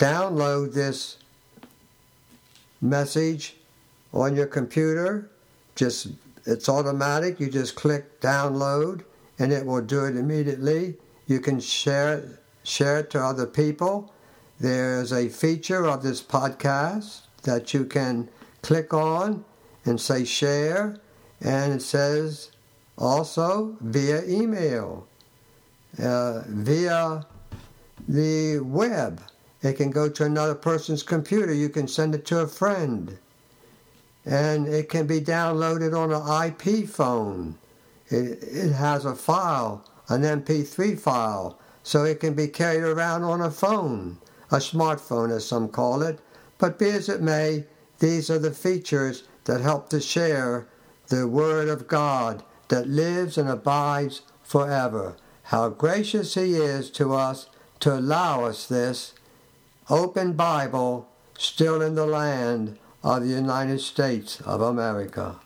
download 0.00 0.74
this 0.74 1.18
message 2.80 3.54
on 4.12 4.34
your 4.34 4.48
computer. 4.48 5.30
Just 5.76 6.08
it's 6.44 6.68
automatic. 6.68 7.38
You 7.38 7.48
just 7.48 7.76
click 7.76 8.20
download 8.20 9.04
and 9.38 9.52
it 9.52 9.64
will 9.66 9.82
do 9.82 10.04
it 10.04 10.16
immediately. 10.16 10.96
You 11.26 11.40
can 11.40 11.60
share 11.60 12.18
it, 12.18 12.24
share 12.62 13.00
it 13.00 13.10
to 13.10 13.22
other 13.22 13.46
people. 13.46 14.12
There's 14.60 15.12
a 15.12 15.28
feature 15.28 15.86
of 15.86 16.02
this 16.02 16.22
podcast 16.22 17.22
that 17.42 17.74
you 17.74 17.84
can 17.84 18.28
click 18.62 18.94
on 18.94 19.44
and 19.84 20.00
say 20.00 20.24
share, 20.24 20.96
and 21.40 21.72
it 21.74 21.82
says 21.82 22.50
also 22.96 23.76
via 23.80 24.24
email, 24.26 25.06
uh, 26.02 26.42
via 26.46 27.26
the 28.08 28.60
web. 28.60 29.22
It 29.62 29.74
can 29.74 29.90
go 29.90 30.08
to 30.08 30.24
another 30.24 30.54
person's 30.54 31.02
computer. 31.02 31.52
You 31.52 31.68
can 31.68 31.88
send 31.88 32.14
it 32.14 32.26
to 32.26 32.40
a 32.40 32.46
friend. 32.46 33.18
And 34.26 34.68
it 34.68 34.88
can 34.88 35.06
be 35.06 35.20
downloaded 35.20 35.96
on 35.96 36.12
an 36.12 36.50
IP 36.50 36.88
phone. 36.88 37.58
It, 38.08 38.42
it 38.42 38.72
has 38.72 39.04
a 39.04 39.14
file, 39.14 39.84
an 40.08 40.22
MP3 40.22 40.98
file, 40.98 41.58
so 41.82 42.04
it 42.04 42.20
can 42.20 42.34
be 42.34 42.48
carried 42.48 42.82
around 42.82 43.24
on 43.24 43.40
a 43.40 43.50
phone, 43.50 44.18
a 44.50 44.56
smartphone 44.56 45.30
as 45.30 45.46
some 45.46 45.68
call 45.68 46.02
it. 46.02 46.18
But 46.58 46.78
be 46.78 46.90
as 46.90 47.08
it 47.08 47.22
may, 47.22 47.64
these 47.98 48.30
are 48.30 48.38
the 48.38 48.50
features 48.50 49.24
that 49.44 49.60
help 49.60 49.88
to 49.90 50.00
share 50.00 50.66
the 51.08 51.28
Word 51.28 51.68
of 51.68 51.88
God 51.88 52.42
that 52.68 52.88
lives 52.88 53.36
and 53.36 53.48
abides 53.48 54.22
forever. 54.42 55.16
How 55.44 55.68
gracious 55.68 56.34
He 56.34 56.54
is 56.54 56.90
to 56.92 57.14
us 57.14 57.48
to 57.80 57.98
allow 57.98 58.44
us 58.44 58.66
this 58.66 59.14
open 59.90 60.32
Bible 60.32 61.08
still 61.36 61.82
in 61.82 61.94
the 61.94 62.06
land 62.06 62.78
of 63.02 63.22
the 63.22 63.28
United 63.28 63.80
States 63.80 64.40
of 64.40 64.62
America. 64.62 65.36